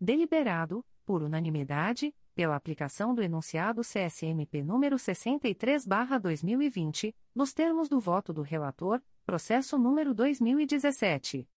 [0.00, 8.42] Deliberado, por unanimidade, pela aplicação do enunciado CSMP número 63/2020, nos termos do voto do
[8.42, 11.48] relator, processo número 2017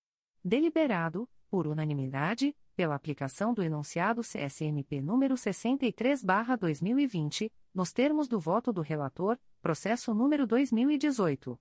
[0.43, 8.83] Deliberado, por unanimidade, pela aplicação do enunciado CSMP número 63/2020, nos termos do voto do
[8.83, 11.59] relator, processo número 2018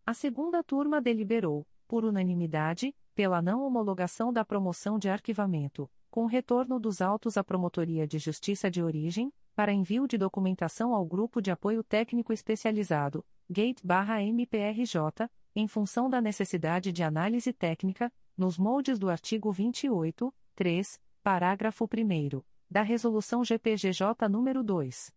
[0.06, 6.80] A segunda turma deliberou, por unanimidade, pela não homologação da promoção de arquivamento, com retorno
[6.80, 11.50] dos autos à Promotoria de Justiça de Origem, para envio de documentação ao Grupo de
[11.50, 19.52] Apoio Técnico Especializado, GATE-MPRJ, em função da necessidade de análise técnica, nos moldes do artigo
[19.52, 25.12] 28, 3, parágrafo 1 da Resolução GPGJ nº 2.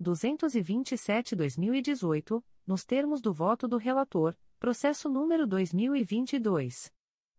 [0.00, 6.92] 227-2018, nos termos do voto do relator, processo número 2022.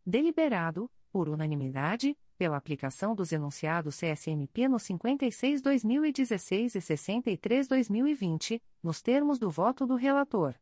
[0.05, 9.49] Deliberado, por unanimidade, pela aplicação dos enunciados CSMP no 56-2016 e 63-2020, nos termos do
[9.49, 10.55] voto do relator.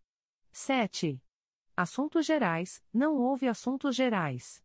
[0.51, 1.21] 7.
[1.77, 4.63] Assuntos Gerais, não houve assuntos gerais.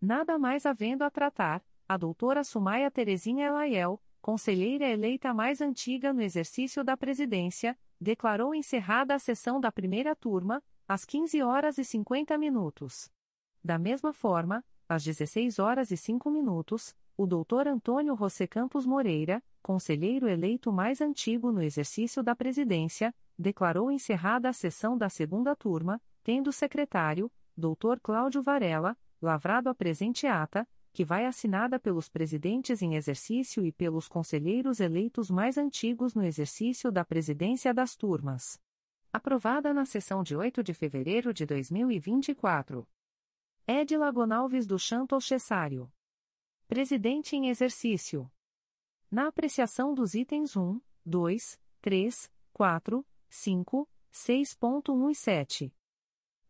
[0.00, 6.22] Nada mais havendo a tratar, a doutora Sumaia Terezinha Elaiel, conselheira eleita mais antiga no
[6.22, 12.36] exercício da presidência, declarou encerrada a sessão da primeira turma, às 15 horas e 50
[12.38, 13.10] minutos.
[13.62, 17.68] Da mesma forma, às 16 horas e 5 minutos, o Dr.
[17.68, 24.52] Antônio José Campos Moreira, conselheiro eleito mais antigo no exercício da presidência, declarou encerrada a
[24.52, 28.00] sessão da segunda turma, tendo o secretário, Dr.
[28.02, 30.66] Cláudio Varela, lavrado a presente ata,
[31.00, 36.92] que vai assinada pelos presidentes em exercício e pelos conselheiros eleitos mais antigos no exercício
[36.92, 38.60] da presidência das turmas.
[39.10, 42.86] Aprovada na sessão de 8 de fevereiro de 2024.
[43.66, 45.90] Edila Gonalves do Chanto Cessário.
[46.68, 48.30] Presidente em exercício.
[49.10, 55.74] Na apreciação dos itens 1, 2, 3, 4, 5, 6.1 e 7.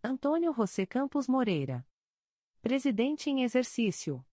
[0.03, 1.87] Antônio José Campos Moreira.
[2.61, 4.27] Presidente em exercício.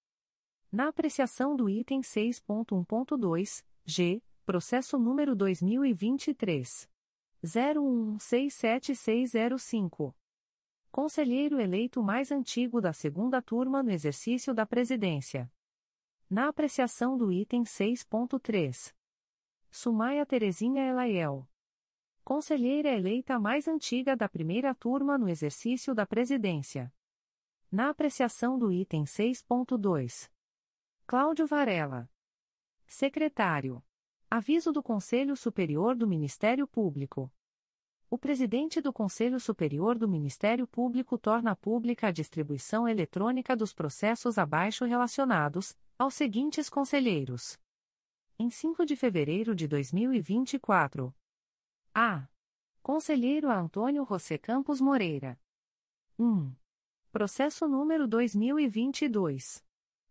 [0.70, 6.90] Na apreciação do item 6.1.2, G, processo número 2023
[7.42, 10.14] 01167605.
[10.92, 15.50] Conselheiro eleito mais antigo da segunda turma no exercício da presidência.
[16.30, 18.94] Na apreciação do item 6.3.
[19.72, 21.48] Sumaia Terezinha Elaiel.
[22.26, 26.94] Conselheira eleita mais antiga da primeira turma no exercício da presidência.
[27.72, 30.30] Na apreciação do item 6.2.
[31.10, 32.10] Cláudio Varela.
[32.86, 33.82] Secretário.
[34.30, 37.32] Aviso do Conselho Superior do Ministério Público.
[38.10, 44.38] O presidente do Conselho Superior do Ministério Público torna pública a distribuição eletrônica dos processos
[44.38, 47.58] abaixo relacionados aos seguintes conselheiros.
[48.38, 51.16] Em 5 de fevereiro de 2024.
[51.94, 52.28] A.
[52.84, 55.40] Conselheiro Antônio José Campos Moreira.
[56.20, 56.54] 1.
[57.14, 59.66] Processo número 2022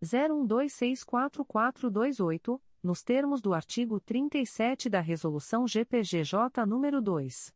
[0.00, 7.52] 01264428, nos termos do artigo 37 da Resolução GPGJ número 2.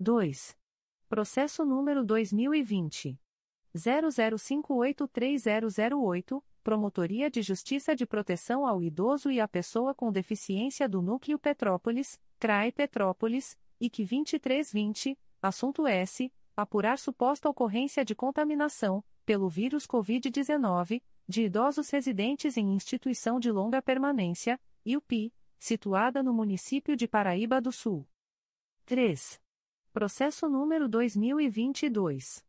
[0.00, 0.58] 2.
[1.08, 3.16] Processo número 2020.
[3.76, 11.38] 00583008, Promotoria de Justiça de Proteção ao Idoso e à Pessoa com Deficiência do Núcleo
[11.38, 16.28] Petrópolis, CRAE Petrópolis, IC 2320, assunto S.
[16.56, 23.80] Apurar suposta ocorrência de contaminação, pelo vírus Covid-19, de idosos residentes em instituição de longa
[23.80, 28.04] permanência, IUPI, situada no município de Paraíba do Sul.
[28.86, 29.40] 3.
[29.92, 32.44] Processo número 2022.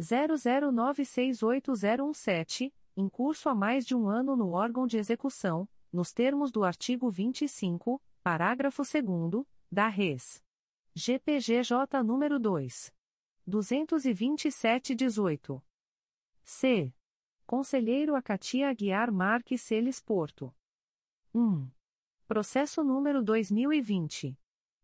[0.00, 6.64] 00968017 em curso há mais de um ano no órgão de execução, nos termos do
[6.64, 10.42] artigo 25, parágrafo 2 da Res.
[10.96, 12.92] GPGJ nº 2.
[13.48, 15.62] 227-18.
[16.42, 16.92] C.
[17.46, 20.52] Conselheiro Acatia Aguiar Marques Celes Porto.
[21.32, 21.70] 1.
[22.26, 24.36] Processo número 2020.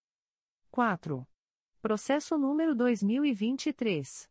[0.72, 1.28] 4.
[1.82, 4.30] Processo número 2023.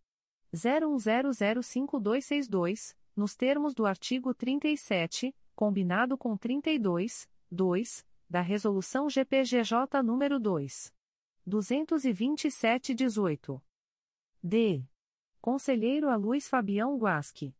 [0.53, 10.91] 01005262, nos termos do artigo 37, combinado com 32, 2, da Resolução GPGJ número 2.
[11.49, 13.61] 227-18.
[14.41, 14.85] D.
[15.41, 17.53] Conselheiro a Luiz Fabião Guasque.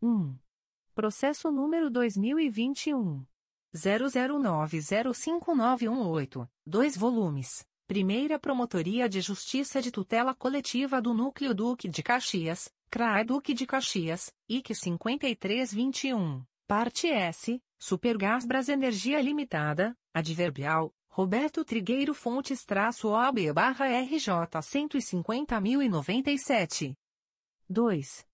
[0.00, 0.38] 1.
[0.94, 3.26] Processo número 2021.
[3.74, 7.66] 00905918, 2 volumes.
[7.86, 13.64] Primeira Promotoria de Justiça de Tutela Coletiva do Núcleo Duque de Caxias, CRAE Duque de
[13.64, 16.44] Caxias, IC 5321.
[16.66, 17.62] Parte S.
[17.78, 24.28] Supergás Brasenergia Limitada, Adverbial, Roberto Trigueiro Fontes traço OB barra RJ
[24.60, 26.94] 150.097.
[27.66, 28.26] 2.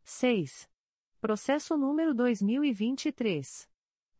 [0.03, 0.69] 6.
[1.21, 3.69] Processo número 2023.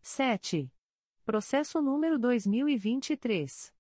[0.01, 0.71] 7.
[1.25, 3.73] Processo número 2023.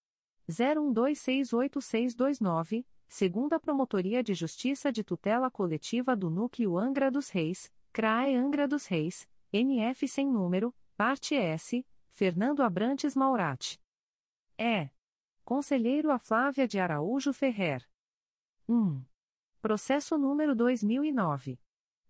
[0.49, 8.67] 01268629 segunda Promotoria de Justiça de Tutela Coletiva do Núcleo Angra dos Reis, CRAE Angra
[8.67, 13.79] dos Reis, NF sem número, parte S, Fernando Abrantes Maurati.
[14.55, 14.91] É.
[15.49, 17.83] Conselheiro a Flávia de Araújo Ferrer.
[18.67, 19.03] 1.
[19.59, 21.59] Processo número 2009.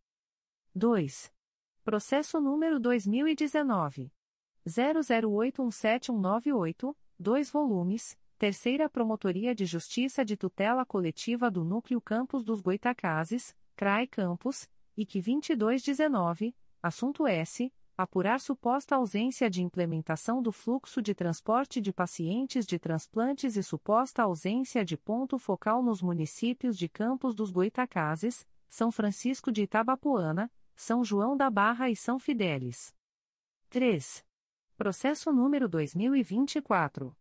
[0.73, 1.29] 2.
[1.83, 4.09] Processo número 2019.
[4.65, 13.53] 00817198, 2 volumes Terceira Promotoria de Justiça de Tutela Coletiva do Núcleo Campos dos Goitacazes,
[13.75, 15.19] CRAE Campos, IC
[15.57, 17.69] 2219, assunto S.
[18.01, 24.23] Apurar suposta ausência de implementação do fluxo de transporte de pacientes de transplantes e suposta
[24.23, 31.03] ausência de ponto focal nos municípios de Campos dos Goitacazes, São Francisco de Itabapoana, São
[31.03, 32.95] João da Barra e São Fidélis.
[33.69, 34.25] 3.
[34.77, 37.13] Processo número 2024.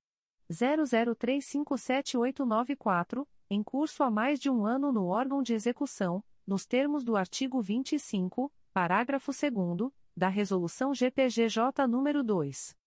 [0.50, 7.16] 00357894, em curso há mais de um ano no órgão de execução, nos termos do
[7.16, 12.79] artigo 25, parágrafo 2 da Resolução GPGJ nº 2.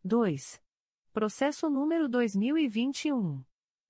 [0.01, 0.61] 2.
[1.11, 3.43] Processo número 2021.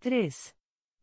[0.00, 0.52] 3.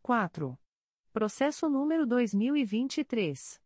[0.00, 0.58] 4.
[1.12, 3.60] Processo número 2023.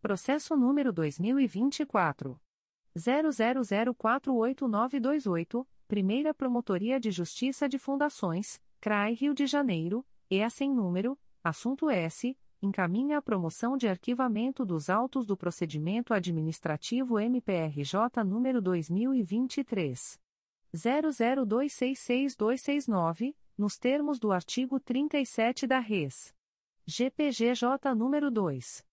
[0.00, 2.40] Processo número 2024.
[2.96, 11.88] 00048928, Primeira Promotoria de Justiça de Fundações, CRAI Rio de Janeiro, EA sem número, assunto
[11.88, 20.20] S, encaminha a promoção de arquivamento dos autos do procedimento administrativo MPRJ número 2023.
[20.74, 26.34] 00266269, nos termos do artigo 37 da Res.
[26.84, 28.84] GPGJ número 2.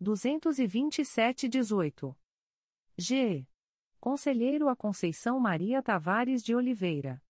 [0.00, 2.16] 22718.
[2.96, 3.46] G.
[4.00, 7.22] Conselheiro a Conceição Maria Tavares de Oliveira.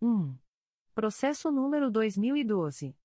[0.00, 0.34] 1.
[0.94, 2.96] Processo número 2012.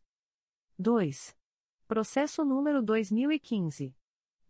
[0.80, 1.36] 2.
[1.86, 3.94] Processo número 2015.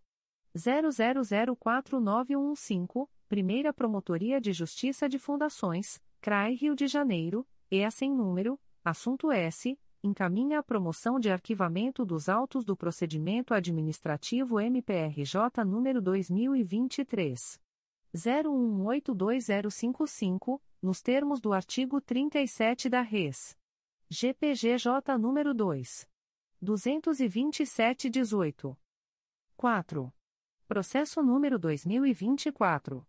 [0.57, 9.33] 00049115, Primeira Promotoria de Justiça de Fundações, CRAI Rio de Janeiro, EA sem número, assunto
[9.33, 17.59] S encaminha a promoção de arquivamento dos autos do procedimento administrativo MPRJ número 2023
[18.15, 23.59] 01820055, nos termos do artigo 37 da Res.
[24.09, 26.09] GPGJ número 2
[26.61, 28.79] 22718.
[29.57, 30.15] 4.
[30.67, 33.07] Processo número 2024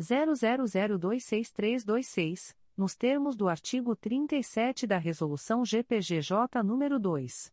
[0.00, 7.52] 00026326 nos termos do artigo 37 da Resolução GPGJ nº 2.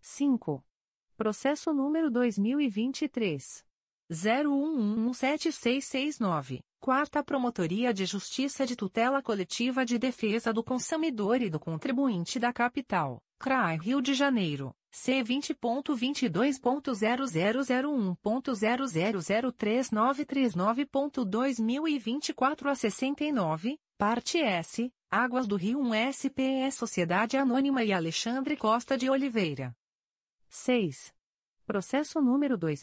[0.00, 0.62] 5.
[1.16, 3.64] Processo número 2023.
[4.10, 6.65] 01117669.
[6.80, 12.52] Quarta Promotoria de Justiça de Tutela Coletiva de Defesa do Consumidor e do Contribuinte da
[12.52, 14.72] Capital, CRAI Rio de Janeiro.
[14.90, 19.90] C vinte ponto vinte dois ponto zero zero zero um ponto zero zero zero três
[19.90, 24.38] nove três nove ponto dois mil e vinte e quatro a sessenta e nove parte
[24.38, 29.76] S Águas do Rio 1 SPE Sociedade Anônima e Alexandre Costa de Oliveira
[30.48, 31.12] 6.
[31.66, 32.82] processo número dois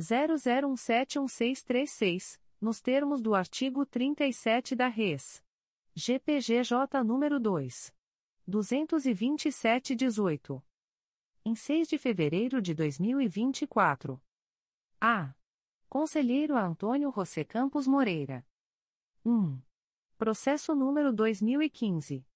[0.00, 5.42] 00171636, nos termos do artigo 37 da Res.
[5.94, 7.94] GPGJ número 2.
[8.46, 10.62] 22718
[11.44, 14.20] em 6 de fevereiro de 2024.
[15.00, 15.32] A.
[15.88, 18.44] Conselheiro Antônio José Campos Moreira.
[19.24, 19.58] 1.
[20.18, 22.26] Processo número 2015.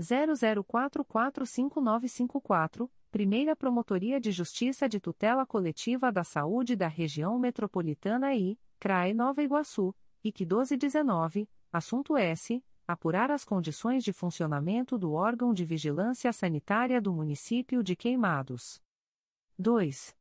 [0.00, 9.12] 00445954, Primeira Promotoria de Justiça de Tutela Coletiva da Saúde da Região Metropolitana I, CRAE
[9.12, 9.92] Nova Iguaçu,
[10.22, 17.12] IC 1219, assunto S apurar as condições de funcionamento do órgão de vigilância sanitária do
[17.12, 18.80] município de Queimados.
[19.58, 20.14] 2.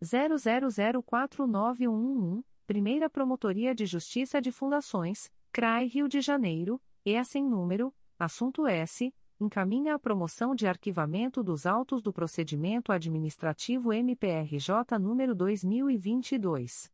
[0.05, 8.65] 00049111, Primeira Promotoria de Justiça de Fundações, CRAI Rio de Janeiro, e assim número, assunto
[8.67, 16.91] S, encaminha a promoção de arquivamento dos autos do procedimento administrativo MPRJ número 2022.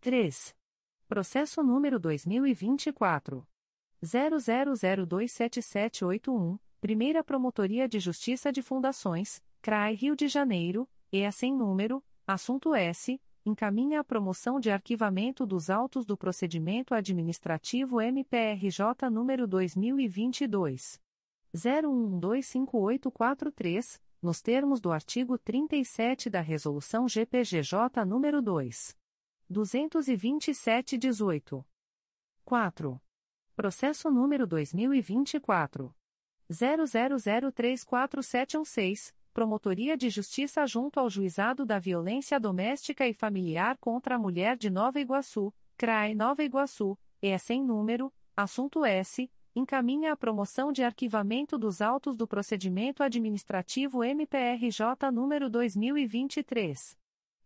[0.00, 0.54] 3.
[1.08, 3.44] Processo número 2024.
[4.00, 12.76] 00027781, Primeira Promotoria de Justiça de Fundações, CRAI Rio de Janeiro, EA sem número, assunto
[12.76, 21.00] S encaminha a promoção de arquivamento dos autos do procedimento administrativo MPRJ número 2022
[21.54, 28.98] 01125843, nos termos do artigo 37 da resolução GPGJ número 2
[29.50, 31.64] 227/18.
[32.44, 33.00] 4.
[33.56, 35.94] Processo número 2024
[36.50, 44.56] 00034716 Promotoria de Justiça junto ao Juizado da Violência Doméstica e Familiar contra a Mulher
[44.56, 50.82] de Nova Iguaçu, CRAE Nova Iguaçu, é sem número, assunto S, encaminha a promoção de
[50.82, 56.98] arquivamento dos autos do procedimento administrativo MPRJ número 2023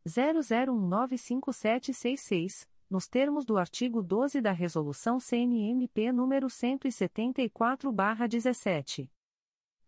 [0.09, 9.11] 00195766, nos termos do artigo 12 da Resolução CNMP número 174/17.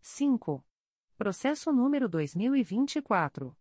[0.03, 0.63] 5.
[1.17, 3.57] Processo número 2024.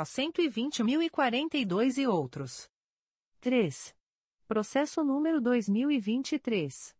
[0.03, 2.67] 120.042 e outros.
[3.39, 3.93] 3.
[4.47, 6.97] Processo número 2023.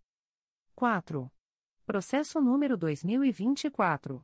[0.75, 1.31] 4.
[1.87, 4.21] Processo número 2024.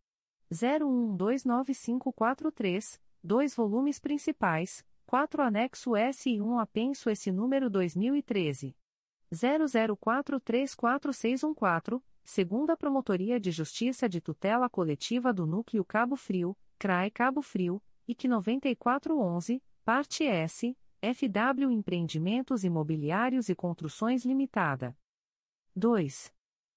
[0.51, 8.77] 01129543, dois volumes principais, 4 anexo S e 1 apenso S número 2013.
[9.33, 17.81] 00434614, segunda Promotoria de Justiça de Tutela Coletiva do Núcleo Cabo Frio, CRAE Cabo Frio,
[18.09, 24.97] IC 9411, parte S, FW Empreendimentos Imobiliários e Construções Limitada.
[25.75, 26.33] 2.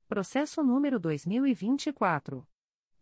[0.08, 2.44] Processo número 2024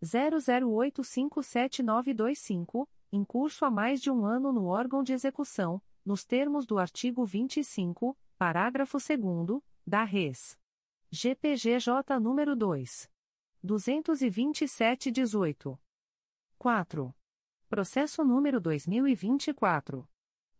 [0.02, 6.78] 00857925 em curso há mais de um ano no órgão de execução, nos termos do
[6.78, 10.58] artigo 25, parágrafo 2 da Res.
[11.10, 13.13] GPGJ nº 2.
[13.64, 15.78] 227-18.
[16.58, 17.14] 4.
[17.68, 20.08] Processo número 2024.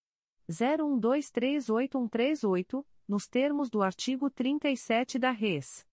[0.50, 5.86] 01238138, nos termos do artigo 37 da Res.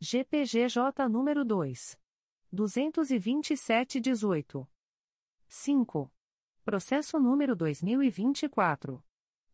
[0.00, 2.00] GPGJ número 2.
[2.50, 4.66] 227-18.
[5.46, 6.10] 5.
[6.64, 9.04] Processo número 2024.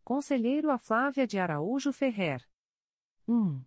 [0.04, 2.46] Conselheiro a Flávia de Araújo Ferrer.
[3.26, 3.64] 1.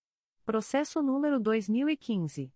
[0.44, 2.52] Processo número 2015.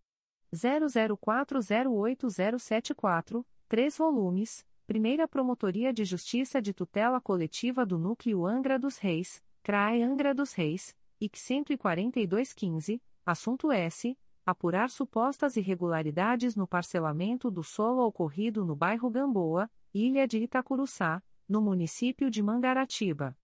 [0.55, 9.41] 00408074, 3 volumes, Primeira Promotoria de Justiça de Tutela Coletiva do Núcleo Angra dos Reis,
[9.62, 14.19] CRAE Angra dos Reis, IC 14215, assunto S.
[14.45, 21.61] Apurar supostas irregularidades no parcelamento do solo ocorrido no bairro Gamboa, Ilha de Itacuruçá, no
[21.61, 23.37] município de Mangaratiba.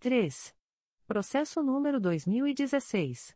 [0.00, 0.54] 3.
[1.06, 3.34] Processo número 2016.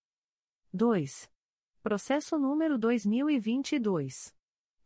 [0.71, 1.29] 2.
[1.83, 4.33] Processo número 2022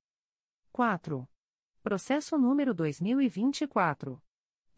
[0.73, 1.29] 4.
[1.89, 4.21] Processo número 2024.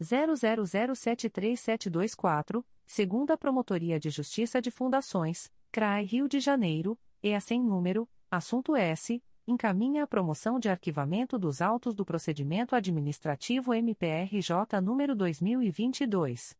[0.01, 8.07] 00073724, segunda Promotoria de Justiça de Fundações, CRAI Rio de Janeiro, e a sem número,
[8.31, 16.55] assunto S, encaminha a promoção de arquivamento dos autos do procedimento administrativo MPRJ número 2022.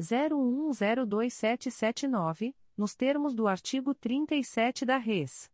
[0.00, 5.50] 01102779, nos termos do artigo 37 da Res.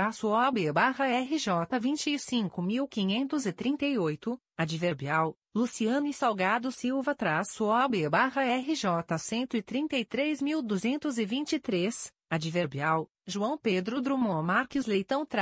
[1.81, 4.39] 25.538.
[4.56, 8.86] Adverbial, Luciane Salgado Silva-OB-RJ
[9.18, 12.12] 133.223.
[12.31, 15.32] Adverbial, João Pedro Drummond Marques Leitão-OB-RJ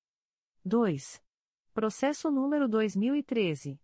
[0.66, 1.22] 2.
[1.72, 3.80] Processo número 2013.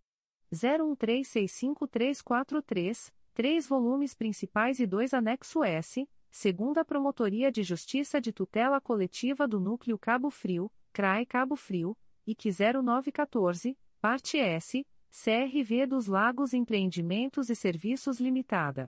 [0.51, 9.48] 01365343, 3 volumes principais e 2 anexo S, segunda Promotoria de Justiça de Tutela Coletiva
[9.48, 11.95] do Núcleo Cabo Frio, CRAE Cabo Frio,
[12.30, 12.49] IC
[12.83, 18.88] 0914, parte S, CRV dos Lagos Empreendimentos e Serviços Limitada.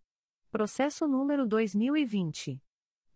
[0.51, 2.59] Processo número 2020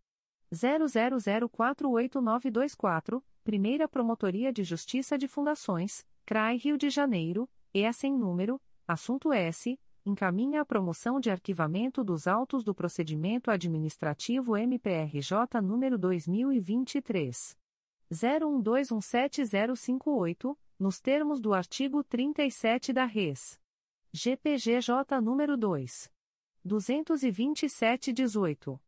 [0.52, 9.32] 00048924, Primeira Promotoria de Justiça de Fundações, CRAI Rio de Janeiro, ESA em número, assunto
[9.32, 17.58] S encaminha a promoção de arquivamento dos autos do procedimento administrativo MPRJ número 2023
[18.12, 23.60] 01217058, nos termos do artigo 37 da Res.
[24.12, 26.08] GPGJ número 2
[26.64, 28.80] 22718.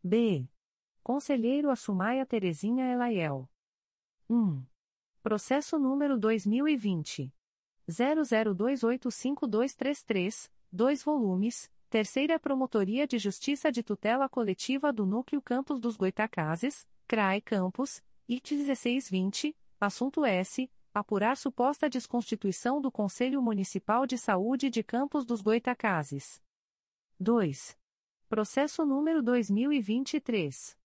[0.00, 0.48] B.
[1.02, 3.50] Conselheiro Assumaia Terezinha Elaiel.
[4.30, 4.64] 1.
[5.24, 7.34] Processo número 2020.
[7.88, 16.86] 00285233, 2 volumes Terceira Promotoria de Justiça de Tutela Coletiva do Núcleo Campos dos Goitacazes,
[17.06, 20.70] CRAE Campos, IT 1620, assunto S.
[20.92, 26.42] Apurar suposta desconstituição do Conselho Municipal de Saúde de Campos dos Goitacazes.
[27.18, 27.74] 2.
[28.28, 30.76] Processo número 2023.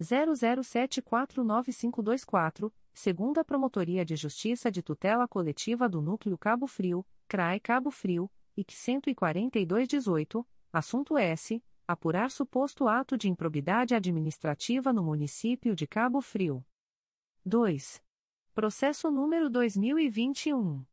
[0.01, 8.29] 00749524, segunda Promotoria de Justiça de Tutela Coletiva do Núcleo Cabo Frio, CRAE Cabo Frio,
[8.57, 11.63] IC 14218, assunto S.
[11.87, 16.61] Apurar suposto ato de improbidade administrativa no município de Cabo Frio.
[17.45, 18.03] 2.
[18.53, 20.85] Processo número 2021.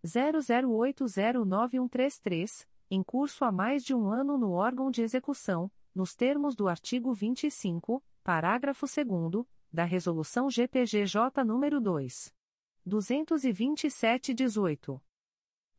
[0.05, 6.69] 00809133, em curso há mais de um ano no órgão de execução, nos termos do
[6.69, 12.42] artigo 25, parágrafo 2 da Resolução GPGJ nº 2.
[12.87, 15.01] 227-18.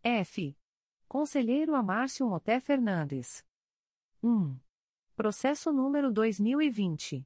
[0.03, 0.57] F.
[1.07, 3.45] Conselheiro Amárcio Moté Fernandes.
[4.22, 4.59] 1.
[5.15, 7.25] Processo número 2020.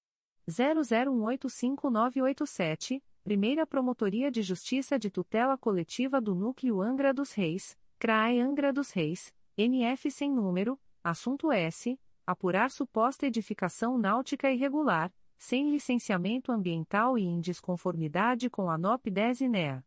[0.48, 8.72] 00185987, Primeira Promotoria de Justiça de Tutela Coletiva do Núcleo Angra dos Reis, CRAE Angra
[8.72, 11.98] dos Reis, NF sem número, assunto S.
[12.24, 19.40] Apurar suposta edificação náutica irregular, sem licenciamento ambiental e em desconformidade com a NOP 10
[19.40, 19.84] INEA.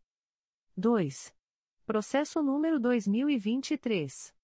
[0.76, 1.34] 2.
[1.86, 4.34] Processo número 2023.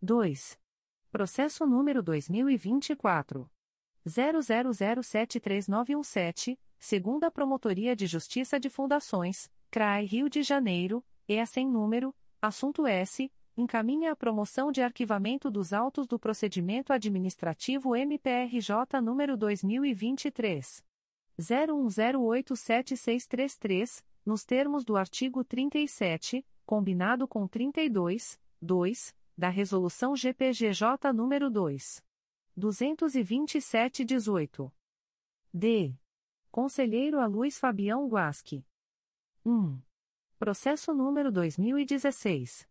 [0.00, 0.58] 2.
[1.10, 3.50] Processo número 2024
[4.06, 12.86] 00073917, segunda Promotoria de Justiça de Fundações, CRAI Rio de Janeiro, EA sem número, assunto
[12.86, 20.82] S, encaminha a promoção de arquivamento dos autos do procedimento administrativo MPRJ número 2023
[21.38, 32.00] 01087633, nos termos do artigo 37, combinado com 32, 2, da resolução GPGJ número 2
[32.56, 34.70] 227/18.
[35.52, 35.92] D.
[36.50, 38.64] Conselheiro a Luiz Fabião Guasque.
[39.44, 39.76] 1.
[40.38, 42.68] Processo número 2016.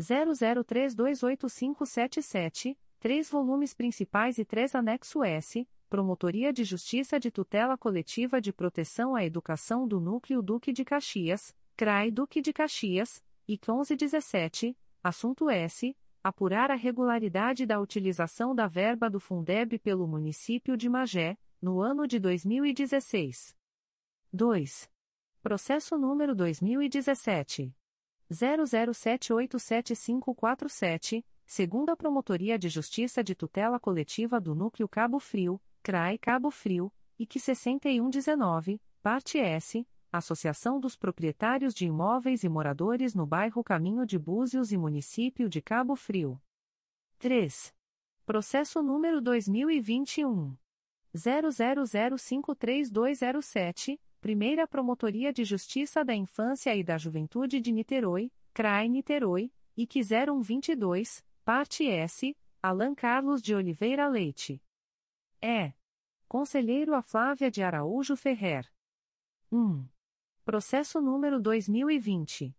[0.00, 8.52] 00328577, três volumes principais e três anexo S, Promotoria de Justiça de Tutela Coletiva de
[8.52, 15.50] Proteção à Educação do Núcleo Duque de Caxias, CRAI Duque de Caxias, e 1117, assunto
[15.50, 15.96] S.
[16.22, 22.06] Apurar a regularidade da utilização da verba do Fundeb pelo município de Magé, no ano
[22.06, 23.56] de 2016.
[24.32, 24.88] 2.
[25.42, 27.74] Processo número 2017.
[28.30, 36.92] 00787547, segunda Promotoria de Justiça de Tutela Coletiva do Núcleo Cabo Frio, CRAI Cabo Frio,
[37.18, 44.18] IC 6119, parte S, Associação dos Proprietários de Imóveis e Moradores no Bairro Caminho de
[44.18, 46.42] Búzios e Município de Cabo Frio.
[47.18, 47.72] 3.
[48.24, 50.56] Processo número 2021.
[51.14, 60.02] 00053207, Primeira Promotoria de Justiça da Infância e da Juventude de Niterói, CRAI Niterói, IC
[60.02, 64.62] 0122, parte S, Alan Carlos de Oliveira Leite.
[65.40, 65.72] É.
[66.28, 68.70] Conselheiro a Flávia de Araújo Ferrer.
[69.50, 69.88] 1.
[70.44, 72.54] Processo número 2020.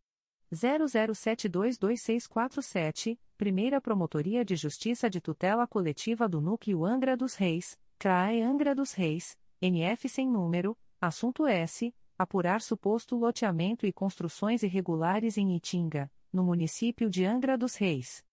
[0.53, 8.75] 00722647, Primeira Promotoria de Justiça de Tutela Coletiva do Núcleo Angra dos Reis, CRAE Angra
[8.75, 11.95] dos Reis, NF sem número, assunto S.
[12.19, 18.25] Apurar suposto loteamento e construções irregulares em Itinga, no município de Angra dos Reis.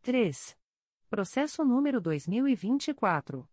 [0.00, 0.56] 3.
[1.10, 3.46] Processo número 2024.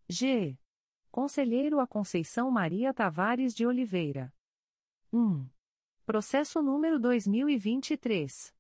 [0.08, 0.56] G.
[1.12, 4.32] Conselheiro a Conceição Maria Tavares de Oliveira.
[5.12, 5.50] 1.
[6.06, 8.54] Processo número 2023.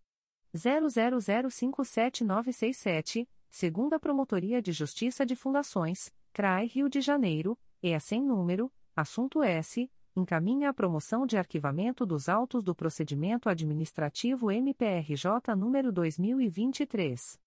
[0.55, 9.41] 00057967, segunda Promotoria de Justiça de Fundações, CRAI Rio de Janeiro, EA sem número, assunto
[9.41, 17.39] S, encaminha a promoção de arquivamento dos autos do procedimento administrativo MPRJ número 2023.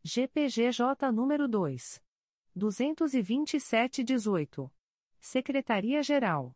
[0.03, 2.03] GPGJ número 2
[2.55, 4.71] 22718.
[5.19, 6.55] Secretaria-Geral.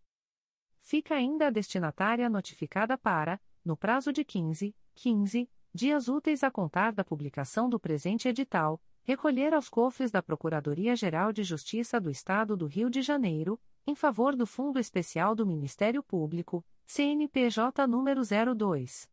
[0.80, 6.92] Fica ainda a destinatária notificada para, no prazo de 15, 15 dias úteis a contar
[6.92, 12.66] da publicação do presente edital, recolher aos cofres da Procuradoria-Geral de Justiça do Estado do
[12.66, 19.06] Rio de Janeiro, em favor do Fundo Especial do Ministério Público, CNPJ número 02.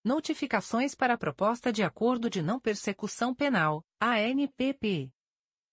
[0.04, 5.12] Notificações para a Proposta de Acordo de Não Persecução Penal, ANPP.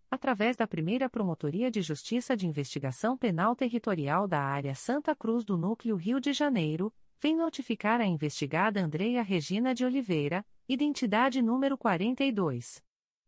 [0.11, 5.57] através da primeira Promotoria de Justiça de Investigação Penal Territorial da Área Santa Cruz do
[5.57, 12.83] Núcleo Rio de Janeiro, vem notificar a investigada Andreia Regina de Oliveira, identidade número 42.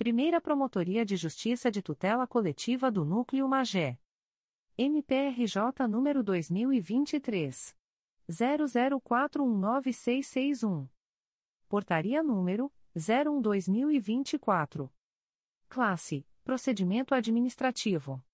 [0.00, 3.98] Primeira Promotoria de Justiça de Tutela Coletiva do Núcleo Magé.
[4.78, 7.76] MPRJ número 2023
[8.26, 10.88] 00419661.
[11.68, 14.90] Portaria número 01/2024.
[15.68, 18.24] Classe: Procedimento administrativo.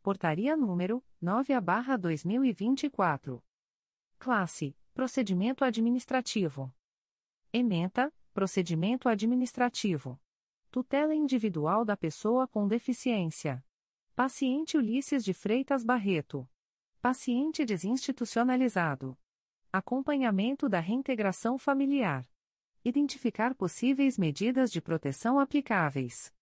[0.04, 3.42] Portaria número 9/2024.
[4.20, 6.76] Classe: Procedimento administrativo.
[7.54, 10.20] Ementa: Procedimento administrativo.
[10.70, 13.64] Tutela individual da pessoa com deficiência.
[14.14, 16.46] Paciente Ulisses de Freitas Barreto.
[17.02, 19.18] Paciente desinstitucionalizado.
[19.72, 22.30] Acompanhamento da reintegração familiar.
[22.84, 26.34] Identificar possíveis medidas de proteção aplicáveis.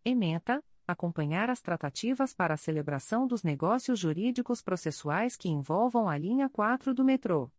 [0.05, 6.49] Ementa: acompanhar as tratativas para a celebração dos negócios jurídicos processuais que envolvam a linha
[6.49, 7.51] 4 do metrô.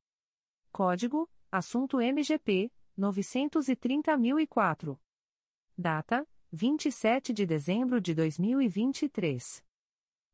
[0.71, 4.97] Código: Assunto MGP 930.004.
[5.77, 9.63] Data: 27 de dezembro de 2023.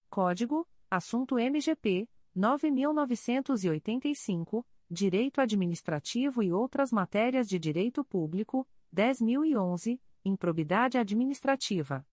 [0.10, 12.06] Código: Assunto MGP 9985, Direito Administrativo e outras matérias de direito público, 10.011, Improbidade Administrativa.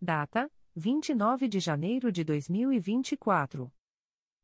[0.00, 3.70] Data: 29 de janeiro de 2024.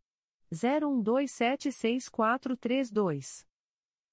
[0.53, 3.47] 01276432.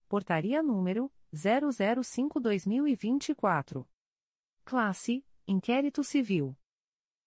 [0.08, 3.84] Portaria número 005-2024.
[4.65, 6.57] Classe: Inquérito Civil.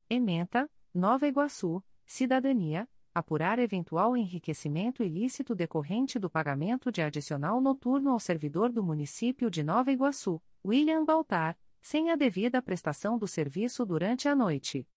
[0.09, 8.19] Ementa: Nova Iguaçu, Cidadania, apurar eventual enriquecimento ilícito decorrente do pagamento de adicional noturno ao
[8.19, 14.27] servidor do município de Nova Iguaçu, William Baltar, sem a devida prestação do serviço durante
[14.27, 14.87] a noite.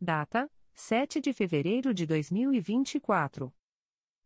[0.00, 3.50] Data: 7 de fevereiro de 2024.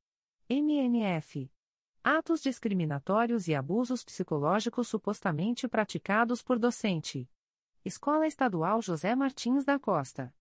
[0.49, 1.49] MNF.
[2.03, 7.29] Atos discriminatórios e abusos psicológicos supostamente praticados por docente.
[7.85, 10.35] Escola Estadual José Martins da Costa.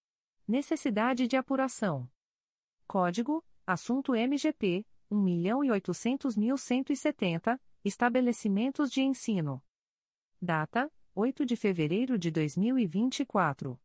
[0.49, 2.11] Necessidade de apuração.
[2.89, 9.63] Código: Assunto MGP 1.800.170 Estabelecimentos de ensino.
[10.41, 13.79] Data: 8 de fevereiro de 2024.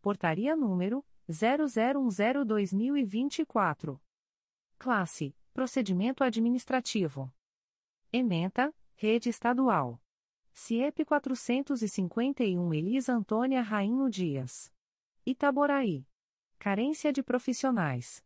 [0.00, 4.00] Portaria número 0010/2024.
[4.78, 7.30] Classe: Procedimento administrativo.
[8.12, 10.00] Ementa: Rede Estadual.
[10.52, 14.72] CIEP 451 Elisa Antônia Rainho Dias.
[15.24, 16.04] Itaboraí.
[16.58, 18.24] Carência de profissionais.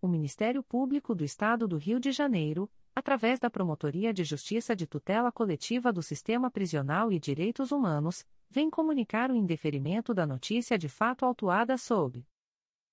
[0.00, 4.86] o Ministério Público do Estado do Rio de Janeiro, através da Promotoria de Justiça de
[4.86, 10.88] Tutela Coletiva do Sistema Prisional e Direitos Humanos, vem comunicar o indeferimento da notícia de
[10.88, 12.24] fato autuada sob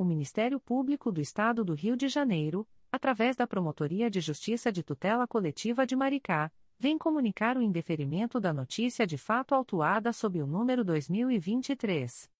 [0.00, 4.82] o Ministério Público do Estado do Rio de Janeiro, através da Promotoria de Justiça de
[4.82, 10.46] Tutela Coletiva de Maricá, vem comunicar o indeferimento da notícia de fato autuada sob o
[10.46, 12.30] número 2023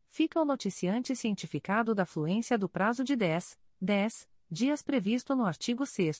[0.09, 5.85] Fica o noticiante cientificado da fluência do prazo de 10, 10 dias previsto no artigo
[5.85, 6.19] 6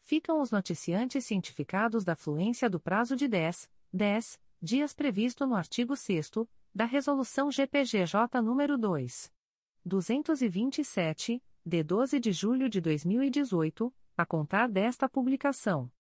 [0.04, 5.96] Ficam os noticiantes cientificados da fluência do prazo de 10, 10 dias previsto no artigo
[5.96, 6.32] 6
[6.74, 9.34] da Resolução GPGJ nº 2.
[9.86, 15.92] 227, de 12 de julho de 2018, a contar desta publicação.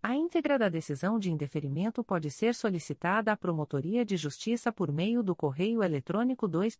[0.00, 5.24] A íntegra da decisão de indeferimento pode ser solicitada à Promotoria de Justiça por meio
[5.24, 6.78] do correio eletrônico 2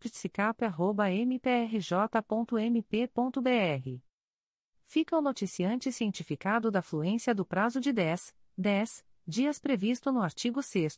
[4.85, 10.63] Fica o noticiante cientificado da fluência do prazo de 10, 10 dias previsto no artigo
[10.63, 10.97] 6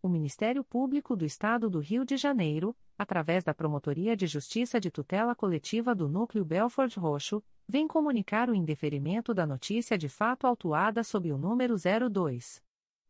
[0.00, 4.92] O Ministério Público do Estado do Rio de Janeiro, através da Promotoria de Justiça de
[4.92, 11.02] Tutela Coletiva do Núcleo Belford Roxo, vem comunicar o indeferimento da notícia de fato autuada
[11.02, 12.62] sob o número 02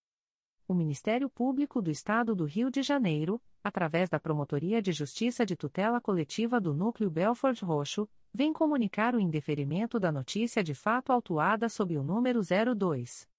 [0.71, 5.55] o Ministério Público do Estado do Rio de Janeiro, através da Promotoria de Justiça de
[5.55, 11.67] Tutela Coletiva do Núcleo Belford Roxo, vem comunicar o indeferimento da notícia de fato autuada
[11.67, 13.29] sob o número 02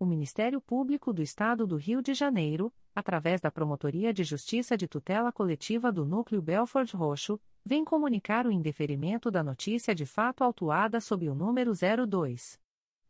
[0.00, 4.88] o Ministério Público do Estado do Rio de Janeiro, através da Promotoria de Justiça de
[4.88, 11.02] Tutela Coletiva do Núcleo Belford Roxo, vem comunicar o indeferimento da notícia de fato autuada
[11.02, 12.58] sob o número 02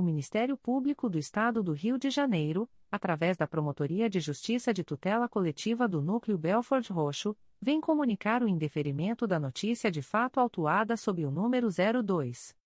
[0.00, 4.82] o Ministério Público do Estado do Rio de Janeiro, através da Promotoria de Justiça de
[4.82, 10.96] Tutela Coletiva do Núcleo Belford Roxo, vem comunicar o indeferimento da notícia de fato autuada
[10.96, 12.58] sob o número 02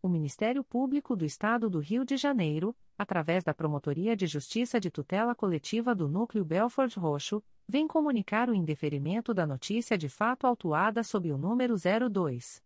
[0.00, 4.92] O Ministério Público do Estado do Rio de Janeiro, através da Promotoria de Justiça de
[4.92, 11.02] Tutela Coletiva do Núcleo Belford Roxo, vem comunicar o indeferimento da notícia de fato autuada
[11.02, 12.62] sob o número 02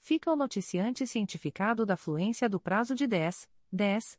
[0.01, 4.19] Fica o noticiante cientificado da fluência do prazo de 10, 10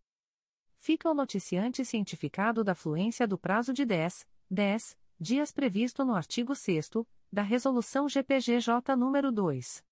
[0.81, 6.57] Fica o noticiante cientificado da fluência do prazo de 10, 10 dias previsto no artigo
[6.57, 6.91] 6
[7.33, 9.85] da Resolução GPGJ nº 2.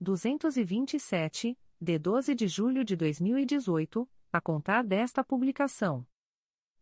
[0.00, 4.08] 227, de 12 de julho de 2018,
[4.38, 6.04] a contar desta publicação.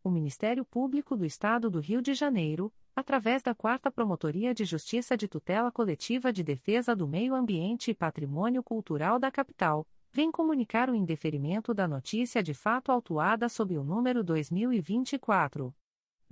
[0.03, 5.15] O Ministério Público do Estado do Rio de Janeiro, através da 4 Promotoria de Justiça
[5.17, 10.89] de Tutela Coletiva de Defesa do Meio Ambiente e Patrimônio Cultural da Capital, vem comunicar
[10.89, 15.75] o indeferimento da notícia de fato autuada sob o número 2024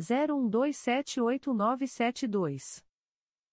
[0.01, 2.90] 01278972.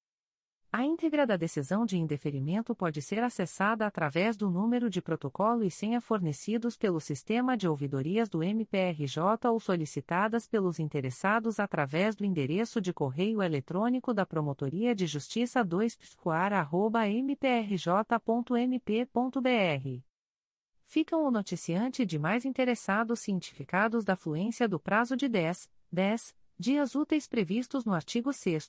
[0.77, 5.71] A íntegra da decisão de indeferimento pode ser acessada através do número de protocolo e
[5.71, 12.79] senha fornecidos pelo sistema de ouvidorias do MPRJ ou solicitadas pelos interessados através do endereço
[12.79, 15.99] de correio eletrônico da Promotoria de Justiça 2
[17.23, 17.73] mprj.mp.br.
[20.85, 26.95] Ficam o noticiante de mais interessados cientificados da fluência do prazo de 10, 10 dias
[26.95, 28.69] úteis previstos no artigo 6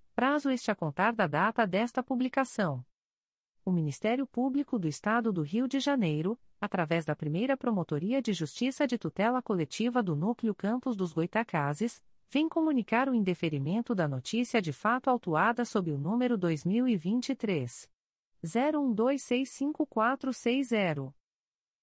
[0.21, 2.85] prazo este a contar da data desta publicação.
[3.65, 8.85] O Ministério Público do Estado do Rio de Janeiro, através da primeira Promotoria de Justiça
[8.85, 14.71] de Tutela Coletiva do Núcleo Campos dos Goitacazes, vem comunicar o indeferimento da notícia de
[14.71, 17.89] fato autuada sob o número 2023
[18.45, 21.20] 01265460.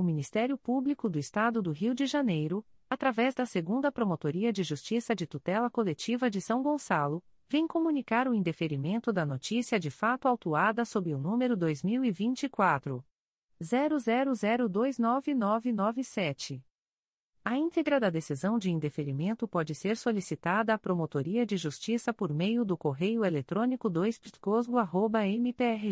[0.00, 5.14] o Ministério Público do Estado do Rio de Janeiro, através da Segunda Promotoria de Justiça
[5.14, 10.84] de Tutela Coletiva de São Gonçalo, vem comunicar o indeferimento da notícia de fato autuada
[10.84, 13.04] sob o número 2024
[13.62, 16.62] 00029997.
[17.44, 22.64] A íntegra da decisão de indeferimento pode ser solicitada à Promotoria de Justiça por meio
[22.64, 24.20] do correio eletrônico 2
[25.38, 25.90] mprj.mp.br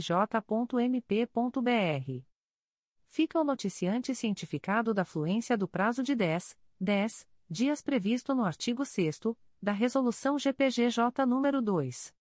[3.09, 8.85] fica o noticiante cientificado da fluência do prazo de 10, 10 dias previsto no artigo
[8.85, 9.20] 6
[9.61, 12.15] da Resolução GPGJ nº 2.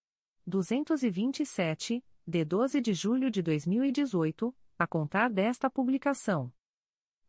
[0.46, 6.50] 227, de 12 de julho de 2018, a contar desta publicação.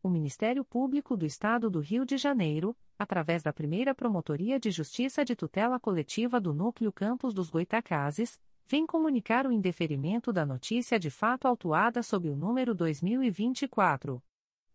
[0.01, 5.25] O Ministério Público do Estado do Rio de Janeiro, através da primeira Promotoria de Justiça
[5.25, 11.09] de Tutela Coletiva do Núcleo Campos dos Goitacazes, vem comunicar o indeferimento da notícia de
[11.09, 14.21] fato autuada sob o número 2024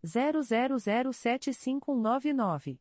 [0.04, 2.80] 00075199.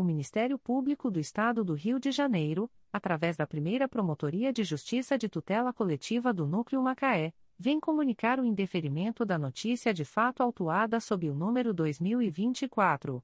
[0.00, 5.18] O Ministério Público do Estado do Rio de Janeiro, através da primeira Promotoria de Justiça
[5.18, 10.98] de Tutela Coletiva do Núcleo Macaé, vem comunicar o indeferimento da notícia de fato autuada
[11.00, 13.22] sob o número 2024.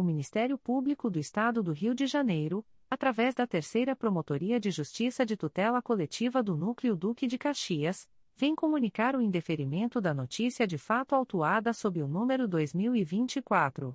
[0.00, 5.26] O Ministério Público do Estado do Rio de Janeiro, através da Terceira Promotoria de Justiça
[5.26, 10.78] de Tutela Coletiva do Núcleo Duque de Caxias, vem comunicar o indeferimento da notícia de
[10.78, 13.94] fato autuada sob o número 2024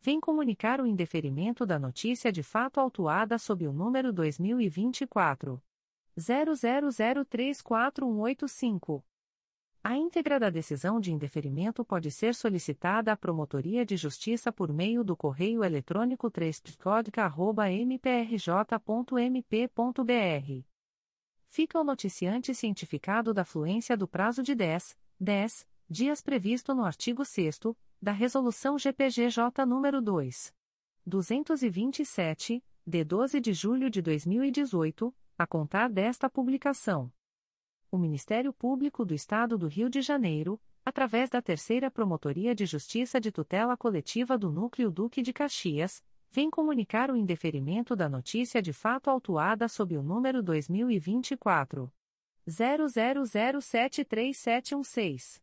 [0.00, 5.62] vem comunicar o indeferimento da notícia de fato autuada sob o número 2024
[6.18, 9.02] 00034185.
[9.82, 15.02] A íntegra da decisão de indeferimento pode ser solicitada à Promotoria de Justiça por meio
[15.02, 16.62] do correio eletrônico 3
[17.86, 20.70] mprj.mp.br
[21.50, 27.24] fica o noticiante cientificado da fluência do prazo de 10, 10 dias previsto no artigo
[27.24, 27.58] 6
[28.00, 30.54] da Resolução GPGJ nº 2.
[31.04, 37.12] 227, de 12 de julho de 2018, a contar desta publicação.
[37.90, 43.20] O Ministério Público do Estado do Rio de Janeiro, através da Terceira Promotoria de Justiça
[43.20, 48.72] de Tutela Coletiva do Núcleo Duque de Caxias, vem comunicar o indeferimento da notícia de
[48.72, 51.92] fato autuada sob o número 2024
[52.48, 55.42] 00073716.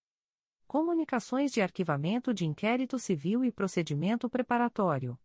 [0.71, 5.19] Comunicações de arquivamento de inquérito civil e procedimento preparatório.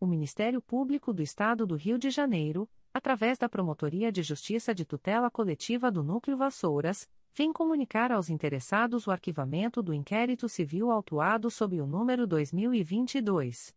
[0.00, 4.86] O Ministério Público do Estado do Rio de Janeiro, através da Promotoria de Justiça de
[4.86, 11.50] Tutela Coletiva do Núcleo Vassouras, vem comunicar aos interessados o arquivamento do inquérito civil autuado
[11.50, 13.74] sob o número 2022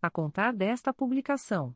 [0.00, 1.74] a contar desta publicação.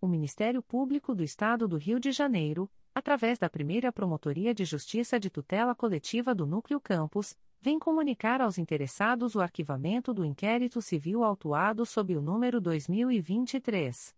[0.00, 5.20] O Ministério Público do Estado do Rio de Janeiro, através da primeira Promotoria de Justiça
[5.20, 11.24] de Tutela Coletiva do Núcleo Campos, vem comunicar aos interessados o arquivamento do inquérito civil
[11.24, 14.14] autuado sob o número 2023.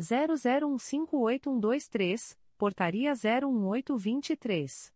[0.00, 4.95] 00158123, Portaria 01823.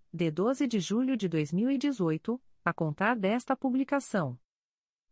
[0.13, 4.37] de 12 de julho de 2018, a contar desta publicação.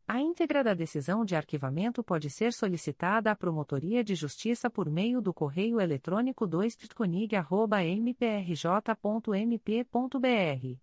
[0.08, 5.22] A íntegra da decisão de arquivamento pode ser solicitada à Promotoria de Justiça por meio
[5.22, 6.78] do correio eletrônico 2
[7.97, 10.78] mprj.mp.br.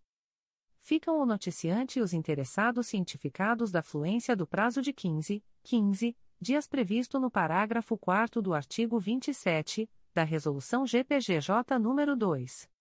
[0.81, 6.69] Ficam o noticiante e os interessados cientificados da fluência do prazo de 15, 15 dias
[6.69, 12.76] previsto no parágrafo 4 do artigo 27 da Resolução GPGJ nº 2.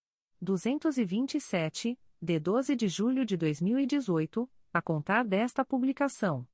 [0.45, 6.47] 227, de 12 de julho de 2018, a contar desta publicação.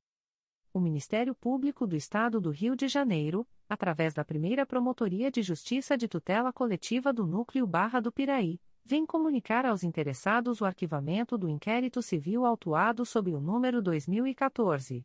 [0.72, 5.94] O Ministério Público do Estado do Rio de Janeiro, através da primeira Promotoria de Justiça
[5.96, 11.46] de Tutela Coletiva do Núcleo Barra do Piraí, vem comunicar aos interessados o arquivamento do
[11.48, 15.04] inquérito civil autuado sob o número 2014.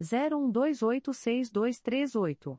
[0.00, 2.58] 01286238.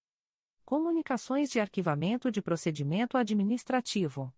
[0.65, 4.33] Comunicações de Arquivamento de Procedimento Administrativo.